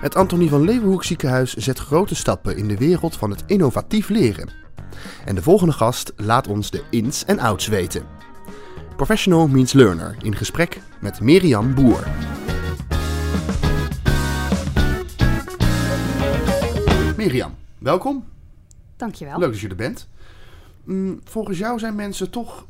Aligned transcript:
Het 0.00 0.16
Antonie 0.16 0.48
van 0.48 0.64
Leeuwenhoek 0.64 1.04
ziekenhuis 1.04 1.54
zet 1.54 1.78
grote 1.78 2.14
stappen 2.14 2.56
in 2.56 2.68
de 2.68 2.76
wereld 2.76 3.16
van 3.16 3.30
het 3.30 3.42
innovatief 3.46 4.08
leren. 4.08 4.50
En 5.24 5.34
de 5.34 5.42
volgende 5.42 5.72
gast 5.72 6.12
laat 6.16 6.48
ons 6.48 6.70
de 6.70 6.82
ins 6.90 7.24
en 7.24 7.38
outs 7.38 7.66
weten. 7.66 8.02
Professional 8.96 9.48
means 9.48 9.72
learner 9.72 10.16
in 10.22 10.36
gesprek 10.36 10.80
met 11.00 11.20
Mirjam 11.20 11.74
Boer. 11.74 12.06
Mirjam, 17.16 17.54
welkom. 17.78 18.24
Dankjewel. 18.96 19.38
Leuk 19.38 19.50
dat 19.50 19.60
je 19.60 19.68
er 19.68 19.76
bent. 19.76 20.08
Mm, 20.84 21.20
volgens 21.24 21.58
jou 21.58 21.78
zijn 21.78 21.94
mensen 21.94 22.30
toch, 22.30 22.66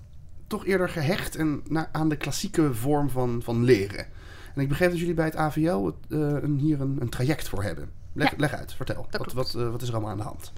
toch 0.54 0.66
eerder 0.66 0.88
gehecht 0.88 1.36
en, 1.36 1.62
na, 1.68 1.88
aan 1.92 2.08
de 2.08 2.16
klassieke 2.16 2.74
vorm 2.74 3.10
van, 3.10 3.40
van 3.42 3.64
leren. 3.64 4.06
En 4.54 4.60
ik 4.62 4.68
begreep 4.68 4.90
dat 4.90 4.98
jullie 4.98 5.14
bij 5.14 5.24
het 5.24 5.36
AVL 5.36 5.84
het, 5.84 5.94
eh, 6.08 6.18
een, 6.18 6.58
hier 6.58 6.80
een, 6.80 6.96
een 7.00 7.08
traject 7.08 7.48
voor 7.48 7.62
hebben. 7.62 7.90
Leg, 8.12 8.30
Ja. 8.30 8.36
leg 8.36 8.54
uit, 8.54 8.72
vertel. 8.72 9.06
Wat, 9.10 9.32
wat, 9.32 9.54
eh, 9.54 9.70
wat 9.70 9.82
is 9.82 9.88
er 9.88 9.94
allemaal 9.94 10.10
aan 10.12 10.16
de 10.16 10.22
hand? 10.22 10.52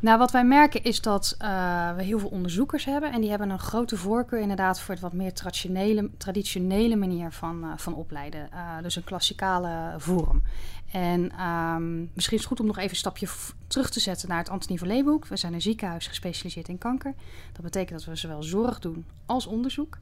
Nou, 0.00 0.18
wat 0.18 0.30
wij 0.30 0.44
merken 0.44 0.82
is 0.82 1.00
dat 1.00 1.34
eh, 1.38 1.94
we 1.96 2.02
heel 2.02 2.18
veel 2.18 2.28
onderzoekers 2.28 2.84
hebben. 2.84 3.12
En 3.12 3.20
die 3.20 3.30
hebben 3.30 3.50
een 3.50 3.58
grote 3.58 3.96
voorkeur 3.96 4.40
inderdaad 4.40 4.80
voor 4.80 4.94
het 4.94 5.02
wat 5.02 5.12
meer 5.12 5.32
traditionele, 5.32 6.10
traditionele 6.16 6.96
manier 6.96 7.32
van, 7.32 7.64
eh, 7.64 7.68
van 7.76 7.94
opleiden. 7.94 8.52
Eh, 8.52 8.82
dus 8.82 8.96
een 8.96 9.04
klassikale 9.04 9.94
vorm. 9.96 10.42
En 10.92 11.30
ehm, 11.30 11.98
misschien 11.98 12.36
is 12.36 12.42
het 12.42 12.44
goed 12.44 12.60
om 12.60 12.66
nog 12.66 12.76
even 12.78 12.90
een 12.90 12.96
stapje 12.96 13.28
terug 13.66 13.90
te 13.90 14.00
zetten 14.00 14.28
naar 14.28 14.38
het 14.38 14.48
Antonie 14.48 14.78
van 14.78 14.88
Leeuwenhoek. 14.88 15.26
We 15.26 15.36
zijn 15.36 15.54
een 15.54 15.62
ziekenhuis 15.62 16.06
gespecialiseerd 16.06 16.68
in 16.68 16.78
kanker. 16.78 17.14
Dat 17.52 17.62
betekent 17.62 17.98
dat 17.98 18.08
we 18.08 18.16
zowel 18.16 18.42
zorg 18.42 18.78
doen 18.78 19.04
als 19.26 19.46
onderzoek. 19.46 19.98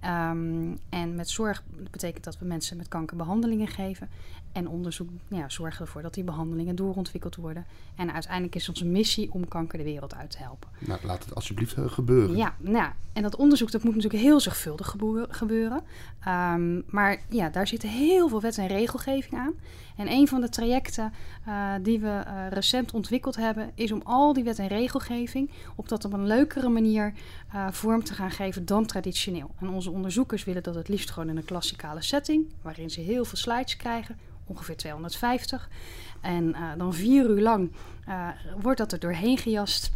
Ehm, 0.00 0.76
en 0.88 1.14
met 1.14 1.30
zorg 1.30 1.62
betekent 1.90 2.24
dat 2.24 2.38
we 2.38 2.44
mensen 2.44 2.76
met 2.76 2.88
kanker 2.88 3.16
behandelingen 3.16 3.68
geven. 3.68 4.08
En 4.52 4.68
onderzoek 4.68 5.08
ja, 5.28 5.48
zorgen 5.48 5.80
ervoor 5.80 6.02
dat 6.02 6.14
die 6.14 6.24
behandelingen 6.24 6.76
doorontwikkeld 6.76 7.36
worden. 7.36 7.66
En 7.96 8.12
uiteindelijk 8.12 8.54
is 8.54 8.68
onze 8.68 8.84
missie 8.84 9.32
om 9.32 9.48
kanker 9.48 9.78
de 9.78 9.84
wereld 9.84 10.14
uit 10.14 10.30
te 10.30 10.38
helpen. 10.38 10.68
Nou, 10.78 11.00
laat 11.04 11.24
het 11.24 11.34
alsjeblieft 11.34 11.76
eh, 11.76 11.90
gebeuren. 11.90 12.36
Ja, 12.36 12.54
nou, 12.58 12.92
en 13.12 13.22
dat 13.22 13.36
onderzoek 13.36 13.70
dat 13.70 13.82
moet 13.82 13.94
natuurlijk 13.94 14.22
heel 14.22 14.40
zorgvuldig 14.40 14.96
gebeuren. 15.28 15.82
Ehm, 16.20 16.80
maar 16.86 17.22
ja, 17.28 17.48
daar 17.48 17.66
zit 17.66 17.82
heel 17.82 18.28
veel 18.28 18.40
wet 18.40 18.58
en 18.58 18.66
regelgeving 18.66 19.34
aan. 19.34 19.52
En 19.96 20.10
een 20.10 20.28
van 20.28 20.40
de 20.40 20.48
trajecten 20.48 21.12
eh, 21.46 21.72
die 21.82 22.00
we 22.00 22.08
eh, 22.08 22.46
recent 22.48 22.92
ontwikkeld 22.92 23.36
hebben, 23.36 23.70
is 23.74 23.92
om 23.92 24.00
al 24.04 24.32
die 24.32 24.44
wet 24.44 24.58
en 24.58 24.68
regelgeving 24.68 25.50
op 25.76 25.88
dat 25.88 26.04
op 26.04 26.12
een 26.12 26.26
leukere 26.26 26.68
manier 26.68 27.12
vorm 27.70 28.04
te 28.04 28.14
gaan 28.14 28.30
geven 28.30 28.66
dan 28.66 28.86
traditioneel. 28.86 29.50
En 29.60 29.68
onze 29.68 29.90
onderzoekers 29.90 30.44
willen 30.44 30.62
dat 30.62 30.74
het 30.74 30.88
liefst 30.88 31.10
gewoon 31.10 31.28
in 31.28 31.36
een 31.36 31.44
klassikale 31.44 32.02
setting, 32.02 32.46
waarin 32.62 32.90
ze 32.90 33.00
heel 33.00 33.24
veel 33.24 33.38
slides 33.38 33.76
krijgen, 33.76 34.16
ongeveer 34.50 34.76
250. 34.76 35.68
En 36.20 36.54
eh, 36.54 36.62
dan 36.76 36.94
vier 36.94 37.30
uur 37.30 37.40
lang 37.40 37.72
eh, 38.06 38.28
wordt 38.60 38.78
dat 38.78 38.92
er 38.92 38.98
doorheen 38.98 39.38
gejast. 39.38 39.90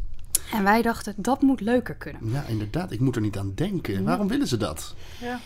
En 0.52 0.64
wij 0.64 0.82
dachten, 0.82 1.14
dat 1.16 1.42
moet 1.42 1.60
leuker 1.60 1.94
kunnen. 1.94 2.30
Ja, 2.30 2.44
inderdaad. 2.48 2.90
Ik 2.90 3.00
moet 3.00 3.16
er 3.16 3.22
niet 3.22 3.38
aan 3.38 3.52
denken. 3.54 4.04
Waarom 4.04 4.28
willen 4.28 4.46
ze 4.46 4.56
dat? 4.56 4.94
Ja, 5.20 5.40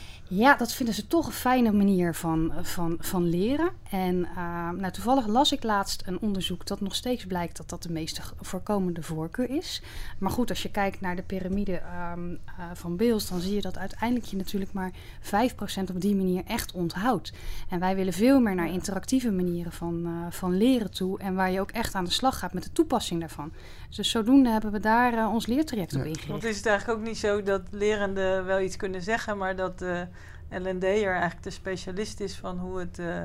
dat 0.59 0.73
vinden 0.73 0.95
ze 0.95 1.07
toch 1.07 1.27
een 1.27 1.33
fijne 1.33 1.73
manier 1.73 2.15
van, 2.15 2.53
van, 2.63 2.97
van 3.01 3.29
leren. 3.29 3.71
En 3.91 4.25
eh, 4.25 4.71
nou, 4.71 4.93
toevallig 4.93 5.27
las 5.27 5.53
ik 5.53 5.63
laatst 5.63 6.03
een 6.07 6.21
onderzoek 6.21 6.67
dat 6.67 6.81
nog 6.81 6.95
steeds 6.95 7.27
blijkt 7.27 7.57
dat 7.57 7.69
dat 7.69 7.83
de 7.83 7.93
meest 7.93 8.21
voorkomende 8.41 9.03
voorkeur 9.03 9.51
is. 9.51 9.83
Maar 10.19 10.31
goed, 10.31 10.51
als 10.51 10.63
je 10.63 10.71
kijkt 10.71 11.01
naar 11.01 11.17
de 11.17 11.23
piramide 11.23 11.77
ehm, 11.77 12.31
eh, 12.31 12.65
van 12.75 12.97
Beels, 12.97 13.29
dan 13.29 13.41
zie 13.41 13.55
je 13.55 13.61
dat 13.61 13.79
uiteindelijk 13.79 14.27
je 14.27 14.37
natuurlijk 14.37 14.73
maar 14.73 14.91
5% 15.21 15.91
op 15.91 16.01
die 16.01 16.17
manier 16.17 16.43
echt 16.47 16.73
onthoudt. 16.73 17.33
En 17.69 17.79
wij 17.81 17.95
willen 17.95 18.13
veel 18.13 18.41
meer 18.41 18.55
naar 18.55 18.71
interactieve 18.71 19.31
manieren 19.31 19.73
van, 19.73 20.05
eh, 20.07 20.33
van 20.33 20.57
leren 20.57 20.91
toe. 20.91 21.19
En 21.19 21.35
waar 21.35 21.51
je 21.51 21.61
ook 21.61 21.71
echt 21.71 21.95
aan 21.95 22.05
de 22.05 22.11
slag 22.11 22.39
gaat 22.39 22.53
met 22.53 22.63
de 22.63 22.73
toepassing 22.73 23.21
daarvan. 23.21 23.53
Dus 23.97 24.11
zodoende 24.11 24.51
hebben 24.51 24.73
we 24.73 24.81
daar 24.81 25.31
ons 25.31 25.47
leertraject 25.47 25.95
op 25.95 26.01
Ja. 26.01 26.07
ingericht. 26.07 26.29
Want 26.31 26.45
is 26.45 26.57
het 26.57 26.67
eigenlijk 26.67 26.99
ook 26.99 27.07
niet 27.07 27.19
zo 27.19 27.43
dat 27.43 27.63
lerenden 27.71 28.45
wel 28.45 28.61
iets 28.61 28.77
kunnen 28.77 29.03
zeggen, 29.03 29.39
maar 29.39 29.57
dat 29.57 29.79
de 29.79 30.07
L&D'er 30.51 31.11
eigenlijk 31.13 31.43
de 31.43 31.51
specialist 31.51 32.21
is 32.21 32.37
van 32.37 32.59
hoe 32.59 32.79
het, 32.79 32.99
eh, 32.99 33.23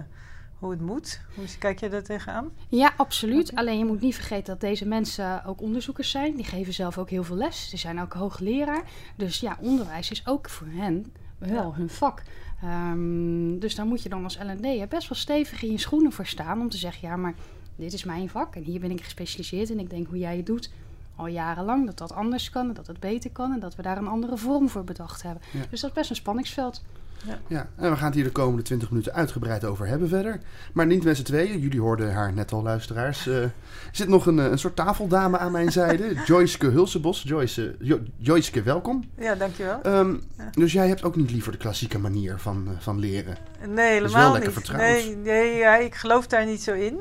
hoe 0.59 0.71
het 0.71 0.81
moet? 0.81 1.21
Hoe 1.35 1.45
kijk 1.59 1.79
je 1.79 1.89
daar 1.89 2.03
tegenaan? 2.03 2.49
Ja, 2.69 2.93
absoluut. 2.97 3.55
Alleen 3.55 3.77
je 3.77 3.85
moet 3.85 4.01
niet 4.01 4.15
vergeten 4.15 4.45
dat 4.45 4.61
deze 4.61 4.85
mensen 4.87 5.45
ook 5.45 5.61
onderzoekers 5.61 6.09
zijn. 6.11 6.35
Die 6.35 6.45
geven 6.45 6.73
zelf 6.73 6.97
ook 6.97 7.09
heel 7.09 7.23
veel 7.23 7.35
les. 7.35 7.69
Ze 7.69 7.77
zijn 7.77 8.01
ook 8.01 8.13
hoogleraar. 8.13 8.83
Dus 9.15 9.39
ja, 9.39 9.57
onderwijs 9.59 10.11
is 10.11 10.27
ook 10.27 10.49
voor 10.49 10.67
hen 10.69 11.13
wel 11.37 11.49
Ja. 11.71 11.71
hun 11.73 11.89
vak. 11.89 12.23
Ehm, 12.61 13.59
dus 13.59 13.75
daar 13.75 13.85
moet 13.85 14.03
je 14.03 14.09
dan 14.09 14.23
als 14.23 14.37
L&D'er 14.37 14.87
best 14.87 15.09
wel 15.09 15.17
stevig 15.17 15.63
in 15.63 15.71
je 15.71 15.77
schoenen 15.77 16.11
voor 16.11 16.25
staan. 16.25 16.59
Om 16.61 16.69
te 16.69 16.77
zeggen, 16.77 17.07
ja, 17.07 17.15
maar 17.15 17.33
dit 17.75 17.93
is 17.93 18.03
mijn 18.03 18.29
vak. 18.29 18.55
En 18.55 18.63
hier 18.63 18.79
ben 18.79 18.91
ik 18.91 19.03
gespecialiseerd. 19.03 19.69
En 19.71 19.79
ik 19.79 19.89
denk 19.89 20.07
hoe 20.07 20.17
jij 20.17 20.37
het 20.37 20.45
doet 20.45 20.71
al 21.15 21.27
jarenlang. 21.27 21.85
Dat 21.85 21.97
dat 21.97 22.13
anders 22.13 22.49
kan. 22.49 22.67
En 22.67 22.73
dat 22.73 22.87
het 22.87 22.99
beter 22.99 23.31
kan. 23.31 23.51
En 23.53 23.59
dat 23.59 23.75
we 23.75 23.81
daar 23.81 23.97
een 23.97 24.07
andere 24.07 24.37
vorm 24.37 24.69
voor 24.69 24.83
bedacht 24.83 25.21
hebben. 25.23 25.41
Ja. 25.51 25.59
Dus 25.69 25.79
dat 25.81 25.89
is 25.89 25.95
best 25.95 26.09
een 26.09 26.15
spanningsveld. 26.15 26.83
Ja, 27.47 27.67
en 27.75 27.89
we 27.89 27.95
gaan 27.97 28.05
het 28.05 28.15
hier 28.15 28.23
de 28.23 28.31
komende 28.31 28.61
20 28.61 28.89
minuten 28.89 29.13
uitgebreid 29.13 29.63
over 29.65 29.87
hebben 29.87 30.09
verder. 30.09 30.39
Maar 30.73 30.85
niet 30.85 31.03
met 31.03 31.17
z'n 31.17 31.23
tweeën. 31.23 31.59
Jullie 31.59 31.81
hoorden 31.81 32.13
haar 32.13 32.33
net 32.33 32.51
al, 32.51 32.63
luisteraars. 32.63 33.27
Eh, 33.27 33.41
er 33.41 33.51
zit 33.91 34.07
nog 34.07 34.25
een, 34.25 34.39
eh, 34.39 34.45
een 34.45 34.59
soort 34.59 34.75
tafeldame 34.75 35.37
aan 35.37 35.51
mijn 35.51 35.71
zijde. 35.71 36.13
Joyce 36.25 36.65
Hulsebos. 36.65 37.23
Joyce, 37.25 37.75
Jo- 37.79 38.01
Joyce, 38.17 38.61
welkom. 38.61 39.03
Ja, 39.17 39.35
dankjewel. 39.35 39.79
Ja. 39.83 40.49
Dus 40.51 40.73
jij 40.73 40.87
hebt 40.87 41.03
ook 41.03 41.15
niet 41.15 41.31
liever 41.31 41.51
de 41.51 41.57
klassieke 41.57 41.99
manier 41.99 42.39
van, 42.39 42.67
eh, 42.67 42.73
van 42.79 42.99
leren. 42.99 43.37
Nee, 43.67 43.91
helemaal 43.91 44.37
niet. 44.37 44.71
Nee, 44.71 45.15
nee 45.15 45.55
ja, 45.57 45.75
ik 45.77 45.95
geloof 45.95 46.27
daar 46.27 46.45
niet 46.45 46.63
zo 46.63 46.73
in. 46.73 46.99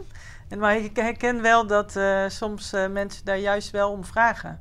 En, 0.48 0.58
maar 0.58 0.76
ik 0.76 0.96
herken 0.96 1.42
wel 1.42 1.66
dat 1.66 1.98
soms 2.26 2.72
mensen 2.90 3.24
daar 3.24 3.38
juist 3.38 3.70
wel 3.70 3.90
om 3.90 4.04
vragen. 4.04 4.60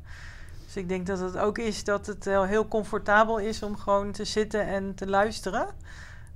Dus 0.73 0.81
ik 0.81 0.89
denk 0.89 1.07
dat 1.07 1.19
het 1.19 1.37
ook 1.37 1.57
is 1.57 1.83
dat 1.83 2.05
het 2.05 2.25
wel 2.25 2.43
heel 2.43 2.67
comfortabel 2.67 3.37
is 3.39 3.63
om 3.63 3.77
gewoon 3.77 4.11
te 4.11 4.25
zitten 4.25 4.67
en 4.67 4.95
te 4.95 5.07
luisteren. 5.07 5.67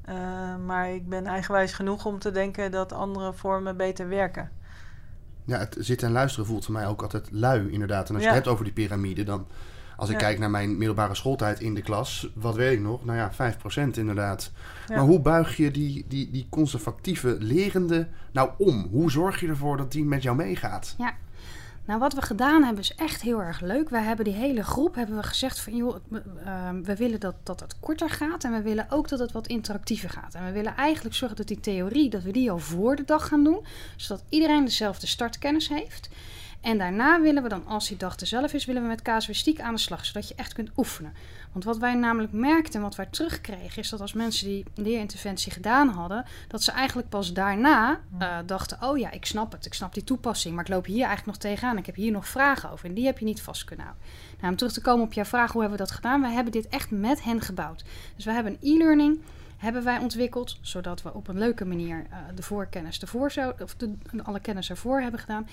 Eh, 0.01 0.15
maar 0.65 0.89
ik 0.89 1.09
ben 1.09 1.25
eigenwijs 1.25 1.73
genoeg 1.73 2.05
om 2.05 2.19
te 2.19 2.31
denken 2.31 2.71
dat 2.71 2.93
andere 2.93 3.33
vormen 3.33 3.77
beter 3.77 4.07
werken. 4.09 4.51
Ja, 5.45 5.57
het 5.57 5.75
zitten 5.79 6.07
en 6.07 6.13
luisteren 6.13 6.45
voelt 6.45 6.65
voor 6.65 6.73
mij 6.73 6.87
ook 6.87 7.01
altijd 7.01 7.27
lui, 7.31 7.71
inderdaad. 7.71 8.09
En 8.09 8.15
als 8.15 8.23
je 8.23 8.29
Ja. 8.29 8.35
het 8.35 8.43
hebt 8.45 8.47
over 8.47 8.63
die 8.63 8.73
piramide, 8.73 9.23
dan... 9.23 9.47
Als 9.97 10.09
ik 10.09 10.19
Ja. 10.19 10.21
kijk 10.21 10.39
naar 10.39 10.49
mijn 10.49 10.77
middelbare 10.77 11.15
schooltijd 11.15 11.59
in 11.59 11.73
de 11.73 11.81
klas, 11.81 12.29
wat 12.33 12.55
weet 12.55 12.73
ik 12.73 12.81
nog? 12.81 13.05
Nou 13.05 13.17
ja, 13.17 13.31
5% 13.33 13.97
inderdaad. 13.97 14.51
Ja. 14.87 14.95
Maar 14.95 15.05
hoe 15.05 15.19
buig 15.21 15.57
je 15.57 15.71
die, 15.71 16.05
die, 16.07 16.31
die 16.31 16.47
conservatieve 16.49 17.37
lerende 17.39 18.07
nou 18.31 18.49
om? 18.57 18.87
Hoe 18.91 19.11
zorg 19.11 19.39
je 19.39 19.47
ervoor 19.47 19.77
dat 19.77 19.91
die 19.91 20.05
met 20.05 20.23
jou 20.23 20.35
meegaat? 20.35 20.95
Nou, 21.85 21.99
wat 21.99 22.13
we 22.13 22.21
gedaan 22.21 22.63
hebben 22.63 22.83
is 22.83 22.95
echt 22.95 23.21
heel 23.21 23.41
erg 23.41 23.59
leuk. 23.59 23.89
Wij 23.89 24.03
hebben 24.03 24.25
die 24.25 24.33
hele 24.33 24.63
groep 24.63 24.95
hebben 24.95 25.15
we 25.15 25.23
gezegd 25.23 25.59
van 25.59 25.75
joh, 25.75 25.95
we, 26.07 26.21
ehm, 26.45 26.81
we 26.83 26.95
willen 26.95 27.19
dat, 27.19 27.35
dat 27.43 27.59
het 27.59 27.79
korter 27.79 28.09
gaat 28.09 28.43
en 28.43 28.51
we 28.51 28.61
willen 28.61 28.85
ook 28.89 29.09
dat 29.09 29.19
het 29.19 29.31
wat 29.31 29.47
interactiever 29.47 30.09
gaat. 30.09 30.33
En 30.33 30.45
we 30.45 30.51
willen 30.51 30.75
eigenlijk 30.75 31.15
zorgen 31.15 31.37
dat 31.37 31.47
die 31.47 31.59
theorie, 31.59 32.09
dat 32.09 32.23
we 32.23 32.31
die 32.31 32.51
al 32.51 32.57
voor 32.57 32.95
de 32.95 33.03
dag 33.05 33.27
gaan 33.27 33.43
doen, 33.43 33.65
zodat 33.95 34.23
iedereen 34.29 34.65
dezelfde 34.65 35.07
startkennis 35.07 35.67
heeft. 35.67 36.09
En 36.65 36.77
daarna 36.77 37.21
willen 37.21 37.43
we 37.43 37.49
dan, 37.49 37.65
als 37.67 37.87
die 37.87 37.97
dag 37.97 38.19
er 38.19 38.27
zelf 38.27 38.53
is, 38.53 38.65
willen 38.65 38.81
we 38.81 38.87
met 38.87 39.01
casuïstiek 39.01 39.59
aan 39.59 39.73
de 39.73 39.79
slag, 39.79 40.05
zodat 40.05 40.27
je 40.27 40.35
echt 40.35 40.53
kunt 40.53 40.69
oefenen. 40.77 41.13
Want 41.51 41.63
wat 41.63 41.77
wij 41.77 41.93
namelijk 41.93 42.33
merkten 42.33 42.73
en 42.73 42.81
wat 42.81 42.95
wij 42.95 43.05
terugkregen, 43.05 43.81
is 43.81 43.89
dat 43.89 44.01
als 44.01 44.13
mensen 44.13 44.47
die 44.47 44.65
leerinterventie 44.75 45.51
gedaan 45.51 45.89
hadden, 45.89 46.25
dat 46.47 46.63
ze 46.63 46.71
eigenlijk 46.71 47.09
pas 47.09 47.33
daarna 47.33 47.99
eh, 48.19 48.37
dachten: 48.45 48.81
Oh 48.81 48.97
ja, 48.97 49.11
ik 49.11 49.25
snap 49.25 49.51
het, 49.51 49.65
ik 49.65 49.73
snap 49.73 49.93
die 49.93 50.03
toepassing, 50.03 50.55
maar 50.55 50.63
ik 50.63 50.69
loop 50.69 50.85
hier 50.85 51.05
eigenlijk 51.05 51.25
nog 51.25 51.37
tegenaan. 51.37 51.77
Ik 51.77 51.85
heb 51.85 51.95
hier 51.95 52.11
nog 52.11 52.27
vragen 52.27 52.71
over 52.71 52.85
en 52.85 52.93
die 52.93 53.05
heb 53.05 53.19
je 53.19 53.25
niet 53.25 53.41
vast 53.41 53.63
kunnen 53.63 53.85
houden. 53.85 54.07
Nou, 54.39 54.51
om 54.51 54.57
terug 54.57 54.73
te 54.73 54.81
komen 54.81 55.05
op 55.05 55.13
jouw 55.13 55.25
vraag, 55.25 55.51
hoe 55.51 55.61
hebben 55.61 55.79
we 55.79 55.85
dat 55.85 55.95
gedaan? 55.95 56.21
We 56.21 56.27
hebben 56.27 56.51
dit 56.51 56.67
echt 56.67 56.91
met 56.91 57.23
hen 57.23 57.41
gebouwd. 57.41 57.83
Dus 58.15 58.25
we 58.25 58.31
hebben 58.31 58.57
een 58.59 58.73
e-learning 58.73 59.19
hebben 59.57 59.83
wij 59.83 59.97
ontwikkeld, 59.97 60.57
zodat 60.61 61.01
we 61.01 61.13
op 61.13 61.27
een 61.27 61.37
leuke 61.37 61.65
manier 61.65 62.05
eh, 62.09 62.17
de 62.35 62.43
voorkennis 62.43 63.01
ervoor 63.01 63.31
zou, 63.31 63.53
of 63.61 63.75
de, 63.75 63.93
alle 64.23 64.39
kennis 64.39 64.69
ervoor 64.69 65.01
hebben 65.01 65.19
gedaan. 65.19 65.47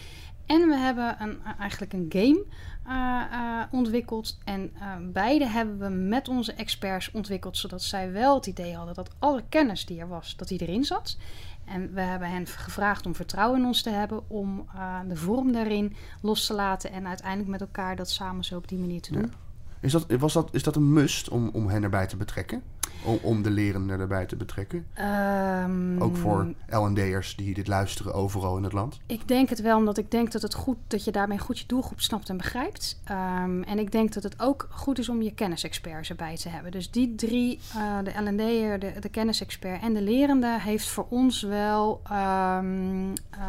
En 0.47 0.69
we 0.69 0.77
hebben 0.77 1.17
een, 1.19 1.39
eh, 1.44 1.50
eigenlijk 1.59 1.93
een 1.93 2.06
game 2.09 2.44
eh, 2.87 3.23
eh, 3.33 3.67
ontwikkeld. 3.71 4.39
En 4.44 4.73
beide 5.12 5.47
hebben 5.47 5.79
we 5.79 5.89
met 5.89 6.29
onze 6.29 6.53
experts 6.53 7.11
ontwikkeld, 7.11 7.56
zodat 7.56 7.83
zij 7.83 8.12
wel 8.12 8.35
het 8.35 8.47
idee 8.47 8.75
hadden 8.75 8.94
dat 8.94 9.11
alle 9.19 9.43
kennis 9.49 9.87
die 9.87 10.00
er 10.00 10.09
was, 10.09 10.37
dat 10.37 10.49
die 10.49 10.59
erin 10.59 10.85
zat. 10.85 11.17
En 11.65 11.94
we 11.94 12.00
hebben 12.00 12.31
hen 12.31 12.47
gevraagd 12.47 13.06
om 13.06 13.15
vertrouwen 13.15 13.61
in 13.61 13.67
ons 13.67 13.83
te 13.83 13.91
hebben, 13.91 14.31
om 14.31 14.67
de 15.09 15.17
vorm 15.17 15.53
daarin 15.53 15.94
los 16.21 16.47
te 16.47 16.55
laten 16.55 16.93
en 16.93 17.06
uiteindelijk 17.06 17.50
met 17.50 17.61
elkaar 17.61 17.97
dat 17.97 18.11
samen 18.11 18.45
zo 18.45 18.56
op 18.56 18.69
die 18.69 18.79
manier 18.79 19.00
te 19.00 19.12
doen. 19.12 19.33
Is 19.81 19.93
dat, 19.93 20.06
was 20.19 20.33
dat, 20.33 20.49
is 20.53 20.62
dat 20.62 20.77
een 20.77 20.93
must 20.93 21.29
om, 21.29 21.50
om 21.53 21.69
hen 21.69 21.83
erbij 21.83 22.06
te 22.06 22.17
betrekken? 22.17 22.62
Om, 23.04 23.19
om 23.22 23.43
de 23.43 23.50
lerenden 23.50 24.00
erbij 24.00 24.26
te 24.26 24.37
betrekken? 24.37 24.87
Ehm, 24.94 26.02
Ook 26.02 26.16
voor 26.16 26.54
L&D'ers 26.69 27.37
die 27.37 27.54
dit 27.54 27.66
luisteren 27.69 28.14
overal 28.14 28.56
in 28.56 28.62
het 28.62 28.72
land. 28.72 29.00
Ik 29.06 29.28
denk 29.28 29.49
het 29.49 29.60
wel, 29.60 29.76
omdat 29.76 29.99
ik 29.99 30.10
denk 30.10 30.32
dat 30.32 30.43
het 30.43 30.54
goed 30.54 30.76
dat 30.87 31.04
je 31.04 31.10
daarmee 31.12 31.38
goed 31.38 31.58
je 31.58 31.66
doelgroep 31.66 32.00
snapt 32.00 32.28
en 32.28 32.37
begrijpt. 32.37 33.00
Ehm, 33.04 33.62
en 33.62 33.78
ik 33.78 33.93
denk 33.93 34.12
dat 34.12 34.22
het 34.22 34.40
ook 34.40 34.69
goed 34.70 34.99
is 34.99 35.08
om 35.08 35.22
je 35.22 35.34
kennisexperts 35.34 36.10
erbij 36.10 36.37
te 36.37 36.49
hebben. 36.49 36.70
Dus 36.72 36.90
die 36.90 37.14
drie, 37.14 37.58
eh, 37.75 37.99
de 38.04 38.31
L&D'er, 38.31 38.78
de, 38.78 38.93
de 39.00 39.08
kennisexpert 39.08 39.82
en 39.82 39.93
de 39.94 40.02
lerende, 40.02 40.60
heeft 40.60 40.88
voor 40.88 41.06
ons 41.08 41.43
wel 41.43 42.00
ehm, 42.04 43.10
eh, 43.31 43.40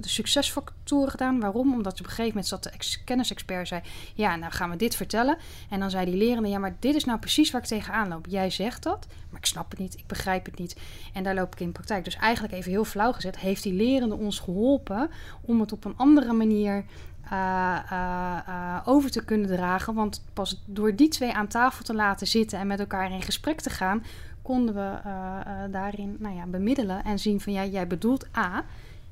de 0.00 0.08
succesfactoren 0.08 1.10
gedaan. 1.10 1.40
Waarom? 1.40 1.72
Omdat 1.72 1.92
op 1.92 1.98
een 1.98 2.04
gegeven 2.04 2.28
moment 2.28 2.46
zat 2.46 2.62
de 2.62 2.70
ex- 2.70 3.04
kennisexpert 3.04 3.68
zei, 3.68 3.80
ja, 4.14 4.36
nou 4.36 4.52
gaan 4.52 4.70
we 4.70 4.76
dit 4.76 4.96
vertellen. 4.96 5.36
En 5.70 5.80
dan 5.80 5.90
zei 5.90 6.04
die 6.04 6.16
lerende, 6.16 6.48
ja, 6.48 6.58
maar 6.58 6.76
dit 6.78 6.94
is 6.94 7.04
nou 7.04 7.18
precies 7.18 7.50
waar 7.50 7.60
ik 7.60 7.66
tegenaan 7.66 8.08
loop. 8.08 8.26
Jij 8.28 8.50
zegt 8.50 8.82
dat, 8.82 8.93
maar 9.30 9.40
ik 9.40 9.46
snap 9.46 9.70
het 9.70 9.78
niet, 9.78 9.94
ik 9.98 10.06
begrijp 10.06 10.44
het 10.44 10.58
niet. 10.58 10.76
En 11.12 11.22
daar 11.22 11.34
loop 11.34 11.52
ik 11.52 11.60
in 11.60 11.72
praktijk. 11.72 12.04
Dus 12.04 12.16
eigenlijk 12.16 12.54
even 12.54 12.70
heel 12.70 12.84
flauw 12.84 13.12
gezet, 13.12 13.38
heeft 13.38 13.62
die 13.62 13.72
lerende 13.72 14.14
ons 14.16 14.38
geholpen 14.38 15.10
om 15.40 15.60
het 15.60 15.72
op 15.72 15.84
een 15.84 15.96
andere 15.96 16.32
manier 16.32 16.84
eh, 17.30 17.78
eh, 17.90 18.38
eh, 18.46 18.80
over 18.84 19.10
te 19.10 19.24
kunnen 19.24 19.46
dragen. 19.46 19.94
Want 19.94 20.24
pas 20.32 20.62
door 20.66 20.94
die 20.96 21.08
twee 21.08 21.32
aan 21.32 21.48
tafel 21.48 21.84
te 21.84 21.94
laten 21.94 22.26
zitten 22.26 22.58
en 22.58 22.66
met 22.66 22.80
elkaar 22.80 23.10
in 23.10 23.22
gesprek 23.22 23.60
te 23.60 23.70
gaan, 23.70 24.02
konden 24.42 24.74
we 24.74 24.98
eh, 25.04 25.40
eh, 25.64 25.72
daarin 25.72 26.16
nou 26.18 26.34
ja, 26.36 26.46
bemiddelen 26.46 27.04
en 27.04 27.18
zien 27.18 27.40
van 27.40 27.52
ja, 27.52 27.64
jij 27.64 27.86
bedoelt 27.86 28.26
A, 28.36 28.64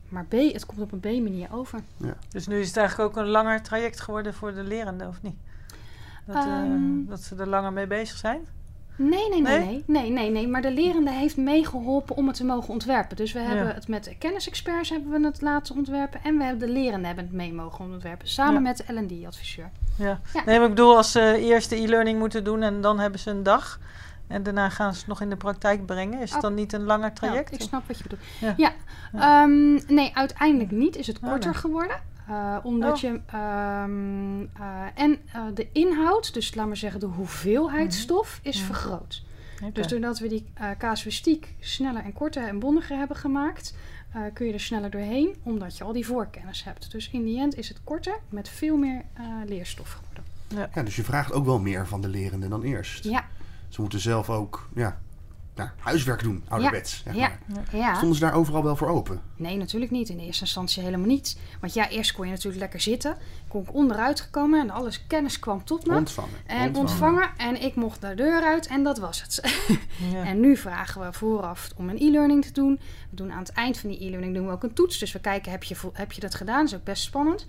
maar 0.09 0.25
B, 0.25 0.33
het 0.33 0.67
komt 0.67 0.81
op 0.81 0.93
een 0.93 1.01
B-manier 1.01 1.49
over. 1.53 1.81
Dus 2.29 2.47
nu 2.47 2.61
is 2.61 2.67
het 2.67 2.77
eigenlijk 2.77 3.11
ook 3.11 3.17
een 3.25 3.31
langer 3.31 3.63
traject 3.63 4.01
geworden 4.01 4.35
voor 4.35 4.55
de 4.55 4.63
lerenden, 4.63 5.09
of 5.09 5.23
niet? 5.23 5.37
Dat, 6.27 6.37
eh, 6.37 6.43
Ehm. 6.43 7.05
dat 7.07 7.21
ze 7.23 7.37
er 7.37 7.49
langer 7.49 7.73
mee 7.73 7.87
bezig 7.87 8.17
zijn? 8.17 8.41
Nee, 8.97 9.29
nee, 9.29 9.41
nee, 9.43 9.59
Nee? 9.59 9.85
nee, 9.87 10.11
nee, 10.11 10.31
nee. 10.31 10.49
Maar 10.49 10.63
de 10.63 10.71
lerende 10.73 11.11
heeft 11.11 11.37
meegeholpen 11.37 12.17
om 12.17 12.27
het 12.27 12.37
te 12.37 12.45
mogen 12.45 12.69
ontwerpen. 12.73 13.17
Dus 13.17 13.33
we 13.33 13.41
Ja. 13.41 13.45
hebben 13.47 13.75
het 13.75 13.89
met 13.89 14.15
kennisexperts 14.19 14.91
hebben 14.91 15.21
we 15.21 15.27
het 15.27 15.41
laten 15.41 15.77
ontwerpen. 15.77 16.21
En 16.25 16.39
we 16.39 16.45
hebben 16.45 16.67
de 16.67 16.73
lerenden 16.73 17.07
hebben 17.07 17.25
het 17.25 17.33
mee 17.35 17.53
mogen 17.53 17.85
ontwerpen. 17.93 18.29
Samen 18.29 18.55
Ja. 18.55 18.61
met 18.61 18.77
de 18.87 18.93
L&D-adviseur. 18.93 19.71
Ja. 19.99 20.21
Ja. 20.35 20.43
Nee, 20.47 20.57
maar 20.59 20.69
ik 20.69 20.75
bedoel, 20.75 20.97
als 20.97 21.13
ze 21.13 21.37
eerst 21.39 21.71
de 21.71 21.77
e-learning 21.77 22.19
moeten 22.19 22.45
doen 22.45 22.63
en 22.63 22.81
dan 22.81 22.99
hebben 22.99 23.21
ze 23.21 23.31
een 23.31 23.43
dag. 23.43 23.79
En 24.27 24.43
daarna 24.43 24.69
gaan 24.69 24.93
ze 24.93 24.99
het 24.99 25.09
nog 25.09 25.21
in 25.21 25.31
de 25.31 25.37
praktijk 25.37 25.87
brengen. 25.87 26.21
Is 26.21 26.33
het 26.33 26.41
dan 26.41 26.55
niet 26.55 26.73
een 26.73 26.85
langer 26.85 27.13
traject? 27.13 27.51
Ja, 27.51 27.57
ik 27.57 27.63
snap 27.63 27.83
wat 27.87 27.97
je 27.97 28.03
bedoelt. 28.03 28.23
Ja. 28.41 28.55
Ja, 28.57 28.73
Ehm, 29.15 29.95
nee, 29.95 30.11
uiteindelijk 30.15 30.71
niet. 30.71 30.97
Is 30.97 31.07
het 31.07 31.19
Oh, 31.23 31.29
korter 31.31 31.55
geworden. 31.55 31.97
Uh, 32.31 32.57
omdat 32.63 32.93
Oh. 32.95 32.99
je 33.01 33.21
ehm, 33.27 34.41
uh, 34.41 34.47
en 34.95 35.11
uh, 35.37 35.43
de 35.55 35.69
inhoud, 35.73 36.35
dus 36.35 36.55
laat 36.55 36.67
maar 36.67 36.77
zeggen 36.77 37.01
de 37.01 37.07
hoeveelheid 37.07 37.87
Mhm. 37.89 37.97
stof, 37.97 38.41
is 38.43 38.59
Ja. 38.59 38.65
vergroot. 38.65 39.23
Dus 39.73 39.87
doordat 39.87 40.19
we 40.19 40.29
die 40.29 40.47
uh, 40.61 40.71
casuïstiek 40.79 41.55
sneller 41.61 42.05
en 42.05 42.13
korter 42.13 42.49
en 42.49 42.59
bondiger 42.59 42.97
hebben 42.97 43.17
gemaakt, 43.17 43.77
uh, 44.17 44.23
kun 44.35 44.47
je 44.47 44.53
er 44.53 44.61
sneller 44.61 44.91
doorheen, 44.91 45.35
omdat 45.43 45.77
je 45.77 45.85
al 45.85 45.93
die 45.93 46.07
voorkennis 46.07 46.65
hebt. 46.65 46.91
Dus 46.91 47.11
in 47.11 47.25
die 47.25 47.39
end 47.41 47.59
is 47.59 47.69
het 47.69 47.81
korter 47.85 48.19
met 48.29 48.49
veel 48.49 48.77
meer 48.77 49.03
uh, 49.21 49.27
leerstof 49.47 49.91
geworden. 50.01 50.71
Ja, 50.75 50.83
dus 50.83 50.97
je 50.97 51.03
vraagt 51.05 51.33
ook 51.33 51.45
wel 51.45 51.59
meer 51.61 51.87
van 51.87 52.01
de 52.01 52.09
lerenden 52.09 52.51
dan 52.51 52.63
eerst. 52.63 53.05
Ja, 53.05 53.25
Ze 53.69 53.81
moeten 53.81 54.01
zelf 54.01 54.31
ook 54.31 54.69
ja, 54.75 54.99
ja, 55.55 55.73
huiswerk 55.79 56.23
doen, 56.23 56.45
ouderwets. 56.49 57.03
zeg 57.05 57.15
ja, 57.15 57.33
maar. 57.47 57.77
ja. 57.77 57.95
Stonden 57.95 58.19
ze 58.19 58.25
daar 58.25 58.35
overal 58.35 58.63
wel 58.63 58.77
voor 58.77 58.89
open? 58.89 59.21
Nee, 59.37 59.57
natuurlijk 59.57 59.91
niet. 59.91 60.09
In 60.09 60.17
de 60.17 60.25
eerste 60.25 60.45
instantie 60.45 60.83
helemaal 60.83 61.07
niet. 61.07 61.39
Want 61.61 61.75
ja, 61.75 61.89
eerst 61.89 62.13
kon 62.13 62.25
je 62.25 62.31
natuurlijk 62.31 62.61
lekker 62.61 62.81
zitten. 62.81 63.17
Kon 63.49 63.63
ik 63.63 63.75
onderuit 63.75 64.21
gekomen 64.21 64.61
en 64.61 64.71
alles 64.71 65.07
kennis 65.07 65.39
kwam 65.39 65.65
tot 65.65 65.87
me. 65.87 65.95
Ontvangen. 65.97 66.31
En 66.47 66.77
ontvangen. 66.77 67.31
En 67.37 67.63
ik 67.63 67.75
mocht 67.75 68.01
de 68.01 68.15
deur 68.15 68.43
uit 68.43 68.67
en 68.67 68.83
dat 68.83 68.99
was 68.99 69.23
het. 69.23 69.41
Ja. 70.13 70.25
En 70.25 70.41
nu 70.41 70.57
vragen 70.57 71.01
we 71.01 71.13
vooraf 71.13 71.71
om 71.77 71.89
een 71.89 72.01
e-learning 72.01 72.45
te 72.45 72.53
doen. 72.53 72.81
We 73.11 73.17
doen 73.17 73.33
aan 73.33 73.39
het 73.39 73.53
eind 73.53 73.79
van 73.79 73.91
die 73.91 74.05
e-learning 74.05 74.35
doen 74.35 74.47
we 74.47 74.53
ook 74.53 74.63
een 74.63 74.73
toets. 74.73 74.99
Dus 74.99 75.13
we 75.13 75.21
kijken, 75.21 75.51
heb 75.51 75.63
je, 75.63 75.77
heb 75.93 76.13
je 76.13 76.21
dat 76.21 76.35
gedaan? 76.35 76.59
Dat 76.59 76.67
is 76.67 76.75
ook 76.75 76.85
best 76.85 77.03
spannend. 77.03 77.47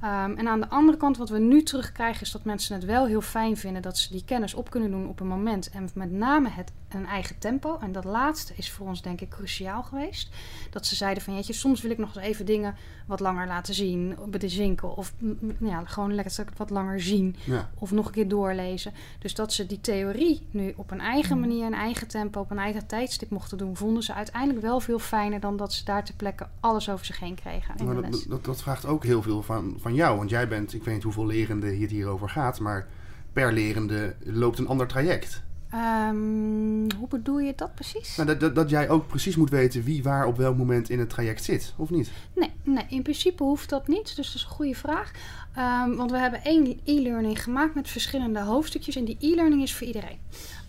Ehm, 0.00 0.34
en 0.36 0.48
aan 0.48 0.60
de 0.60 0.68
andere 0.68 0.98
kant, 0.98 1.16
wat 1.16 1.28
we 1.28 1.38
nu 1.38 1.62
terugkrijgen, 1.62 2.22
is 2.22 2.30
dat 2.30 2.44
mensen 2.44 2.74
het 2.74 2.84
wel 2.84 3.06
heel 3.06 3.20
fijn 3.20 3.56
vinden 3.56 3.82
dat 3.82 3.98
ze 3.98 4.12
die 4.12 4.24
kennis 4.24 4.54
op 4.54 4.70
kunnen 4.70 4.90
doen 4.90 5.08
op 5.08 5.20
een 5.20 5.26
moment. 5.26 5.70
En 5.70 5.88
met 5.94 6.10
name 6.10 6.48
het 6.48 6.72
een 6.94 7.06
eigen 7.06 7.38
tempo. 7.38 7.78
En 7.80 7.92
dat 7.92 8.04
laatste 8.04 8.52
is 8.56 8.70
voor 8.70 8.86
ons 8.86 9.02
denk 9.02 9.20
ik 9.20 9.28
cruciaal 9.28 9.82
geweest. 9.82 10.28
Dat 10.70 10.86
ze 10.86 10.94
zeiden 10.94 11.22
van, 11.22 11.34
jeetje, 11.34 11.52
soms 11.52 11.80
wil 11.82 11.90
ik 11.90 11.98
nog 11.98 12.16
eens 12.16 12.24
even 12.24 12.46
dingen 12.46 12.74
wat 13.06 13.20
langer 13.20 13.46
laten 13.46 13.74
zien, 13.74 14.16
bezinken. 14.28 14.96
Of 14.96 15.12
mm, 15.18 15.38
mm, 15.40 15.68
ja, 15.68 15.84
gewoon 15.84 16.14
lekker 16.14 16.44
wat 16.56 16.70
langer 16.70 17.00
zien. 17.00 17.36
Ja. 17.44 17.70
Of 17.78 17.90
nog 17.90 18.06
een 18.06 18.12
keer 18.12 18.28
doorlezen. 18.28 18.92
Dus 19.18 19.34
dat 19.34 19.52
ze 19.52 19.66
die 19.66 19.80
theorie 19.80 20.46
nu 20.50 20.72
op 20.76 20.90
een 20.90 21.00
eigen 21.00 21.38
Mhm. 21.38 21.48
manier, 21.48 21.66
een 21.66 21.74
eigen 21.74 22.08
tempo, 22.08 22.40
op 22.40 22.50
een 22.50 22.58
eigen 22.58 22.86
tijdstip 22.86 23.30
mochten 23.30 23.58
doen, 23.58 23.76
vonden 23.76 24.02
ze 24.02 24.14
uiteindelijk 24.14 24.60
wel 24.60 24.80
veel 24.80 24.98
fijner 24.98 25.40
dan 25.40 25.56
dat 25.56 25.72
ze 25.72 25.84
daar 25.84 26.04
ter 26.04 26.14
plekke 26.14 26.46
alles 26.60 26.90
over 26.90 27.06
zich 27.06 27.20
heen 27.20 27.34
kregen. 27.34 27.84
Maar 27.84 27.94
de 27.94 28.10
dat, 28.10 28.24
dat, 28.28 28.44
dat 28.44 28.62
vraagt 28.62 28.86
ook 28.86 29.04
heel 29.04 29.22
veel 29.22 29.42
van, 29.42 29.76
van 29.80 29.94
jou. 29.94 30.16
Want 30.16 30.30
jij 30.30 30.48
bent, 30.48 30.74
ik 30.74 30.84
weet 30.84 30.94
niet 30.94 31.02
hoeveel 31.02 31.26
lerende 31.26 31.70
hier 31.70 31.80
het 31.80 31.90
hierover 31.90 32.28
gaat, 32.28 32.60
maar 32.60 32.86
per 33.32 33.52
lerende 33.52 34.14
loopt 34.22 34.58
een 34.58 34.68
ander 34.68 34.86
traject. 34.86 35.42
Ehm, 35.74 36.96
hoe 36.98 37.08
bedoel 37.08 37.38
je 37.38 37.52
dat 37.56 37.74
precies? 37.74 38.16
Nou, 38.16 38.28
dat, 38.28 38.40
dat, 38.40 38.54
dat 38.54 38.70
jij 38.70 38.88
ook 38.88 39.06
precies 39.06 39.36
moet 39.36 39.50
weten 39.50 39.82
wie 39.82 40.02
waar 40.02 40.26
op 40.26 40.36
welk 40.36 40.56
moment 40.56 40.90
in 40.90 40.98
het 40.98 41.08
traject 41.08 41.44
zit, 41.44 41.74
of 41.76 41.90
niet? 41.90 42.10
Nee, 42.34 42.50
nee, 42.62 42.84
in 42.88 43.02
principe 43.02 43.42
hoeft 43.42 43.68
dat 43.68 43.88
niet. 43.88 44.16
Dus 44.16 44.26
dat 44.26 44.34
is 44.34 44.42
een 44.42 44.56
goede 44.56 44.74
vraag. 44.74 45.10
Ehm, 45.54 45.94
want 45.94 46.10
we 46.10 46.18
hebben 46.18 46.44
één 46.44 46.80
e-learning 46.84 47.42
gemaakt 47.42 47.74
met 47.74 47.88
verschillende 47.88 48.40
hoofdstukjes. 48.40 48.96
En 48.96 49.04
die 49.04 49.16
e-learning 49.20 49.62
is 49.62 49.74
voor 49.74 49.86
iedereen. 49.86 50.18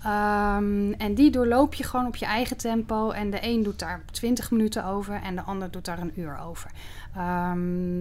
Ehm, 0.04 0.92
en 0.92 1.14
die 1.14 1.32
doorloop 1.32 1.74
je 1.74 1.84
gewoon 1.84 2.08
op 2.08 2.16
je 2.16 2.26
eigen 2.26 2.58
tempo. 2.58 3.12
En 3.12 3.30
de 3.30 3.40
een 3.42 3.64
doet 3.64 3.80
daar 3.80 4.04
20 4.12 4.52
minuten 4.52 4.86
over 4.86 5.22
en 5.22 5.36
de 5.36 5.42
ander 5.42 5.72
doet 5.72 5.86
daar 5.86 6.00
een 6.00 6.20
uur 6.20 6.40
over. 6.40 6.72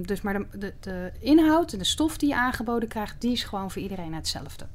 Dus 0.02 0.20
maar 0.20 0.34
de, 0.34 0.58
de, 0.58 0.72
de 0.80 1.12
inhoud 1.20 1.72
en 1.72 1.78
de 1.78 1.84
stof 1.84 2.18
die 2.18 2.28
je 2.28 2.36
aangeboden 2.36 2.88
krijgt, 2.88 3.20
die 3.20 3.32
is 3.32 3.44
gewoon 3.44 3.70
voor 3.70 3.82
iedereen 3.82 4.14
hetzelfde. 4.14 4.66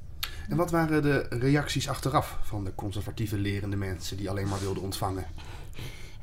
En 0.50 0.56
wat 0.56 0.72
waren 0.72 1.02
de 1.02 1.26
reacties 1.30 1.90
achteraf 1.90 2.38
van 2.42 2.64
de 2.64 2.76
conservatieve 2.76 3.38
lerende 3.38 3.76
mensen 3.76 4.18
die 4.18 4.30
alleen 4.30 4.48
maar 4.48 4.60
wilden 4.60 4.84
ontvangen? 4.84 5.26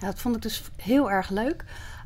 Ja, 0.01 0.07
dat 0.07 0.21
vond 0.21 0.37
ik 0.37 0.43
dus 0.43 0.63
heel 0.77 1.11
erg 1.11 1.31
leuk. 1.31 1.65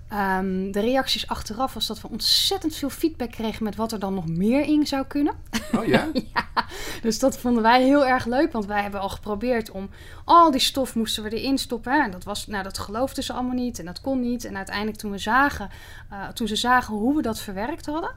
Ehm, 0.08 0.70
de 0.70 0.80
reacties 0.80 1.28
achteraf 1.28 1.74
was 1.74 1.86
dat 1.86 2.00
we 2.00 2.08
ontzettend 2.08 2.74
veel 2.74 2.90
feedback 2.90 3.30
kregen 3.30 3.64
met 3.64 3.76
wat 3.76 3.92
er 3.92 3.98
dan 3.98 4.14
nog 4.14 4.28
meer 4.28 4.62
in 4.62 4.86
zou 4.86 5.06
kunnen. 5.06 5.34
Oh 5.76 5.84
ja? 5.84 6.08
ja, 6.34 6.64
dus 7.02 7.18
dat 7.18 7.38
vonden 7.38 7.62
wij 7.62 7.82
heel 7.82 8.06
erg 8.06 8.24
leuk, 8.24 8.52
want 8.52 8.66
wij 8.66 8.82
hebben 8.82 9.00
al 9.00 9.08
geprobeerd 9.08 9.70
om 9.70 9.90
al 10.24 10.50
die 10.50 10.60
stof 10.60 10.94
moesten 10.94 11.22
we 11.22 11.30
erin 11.30 11.58
stoppen. 11.58 11.92
Hè? 11.92 12.02
En 12.02 12.10
dat 12.10 12.24
was, 12.24 12.46
nou, 12.46 12.62
dat 12.62 12.78
geloofden 12.78 13.24
ze 13.24 13.32
allemaal 13.32 13.54
niet 13.54 13.78
en 13.78 13.84
dat 13.84 14.00
kon 14.00 14.20
niet. 14.20 14.44
En 14.44 14.56
uiteindelijk 14.56 14.98
toen 14.98 15.10
we 15.10 15.18
zagen, 15.18 15.70
uh, 16.12 16.28
toen 16.28 16.48
ze 16.48 16.56
zagen 16.56 16.94
hoe 16.94 17.16
we 17.16 17.22
dat 17.22 17.40
verwerkt 17.40 17.86
hadden, 17.86 18.10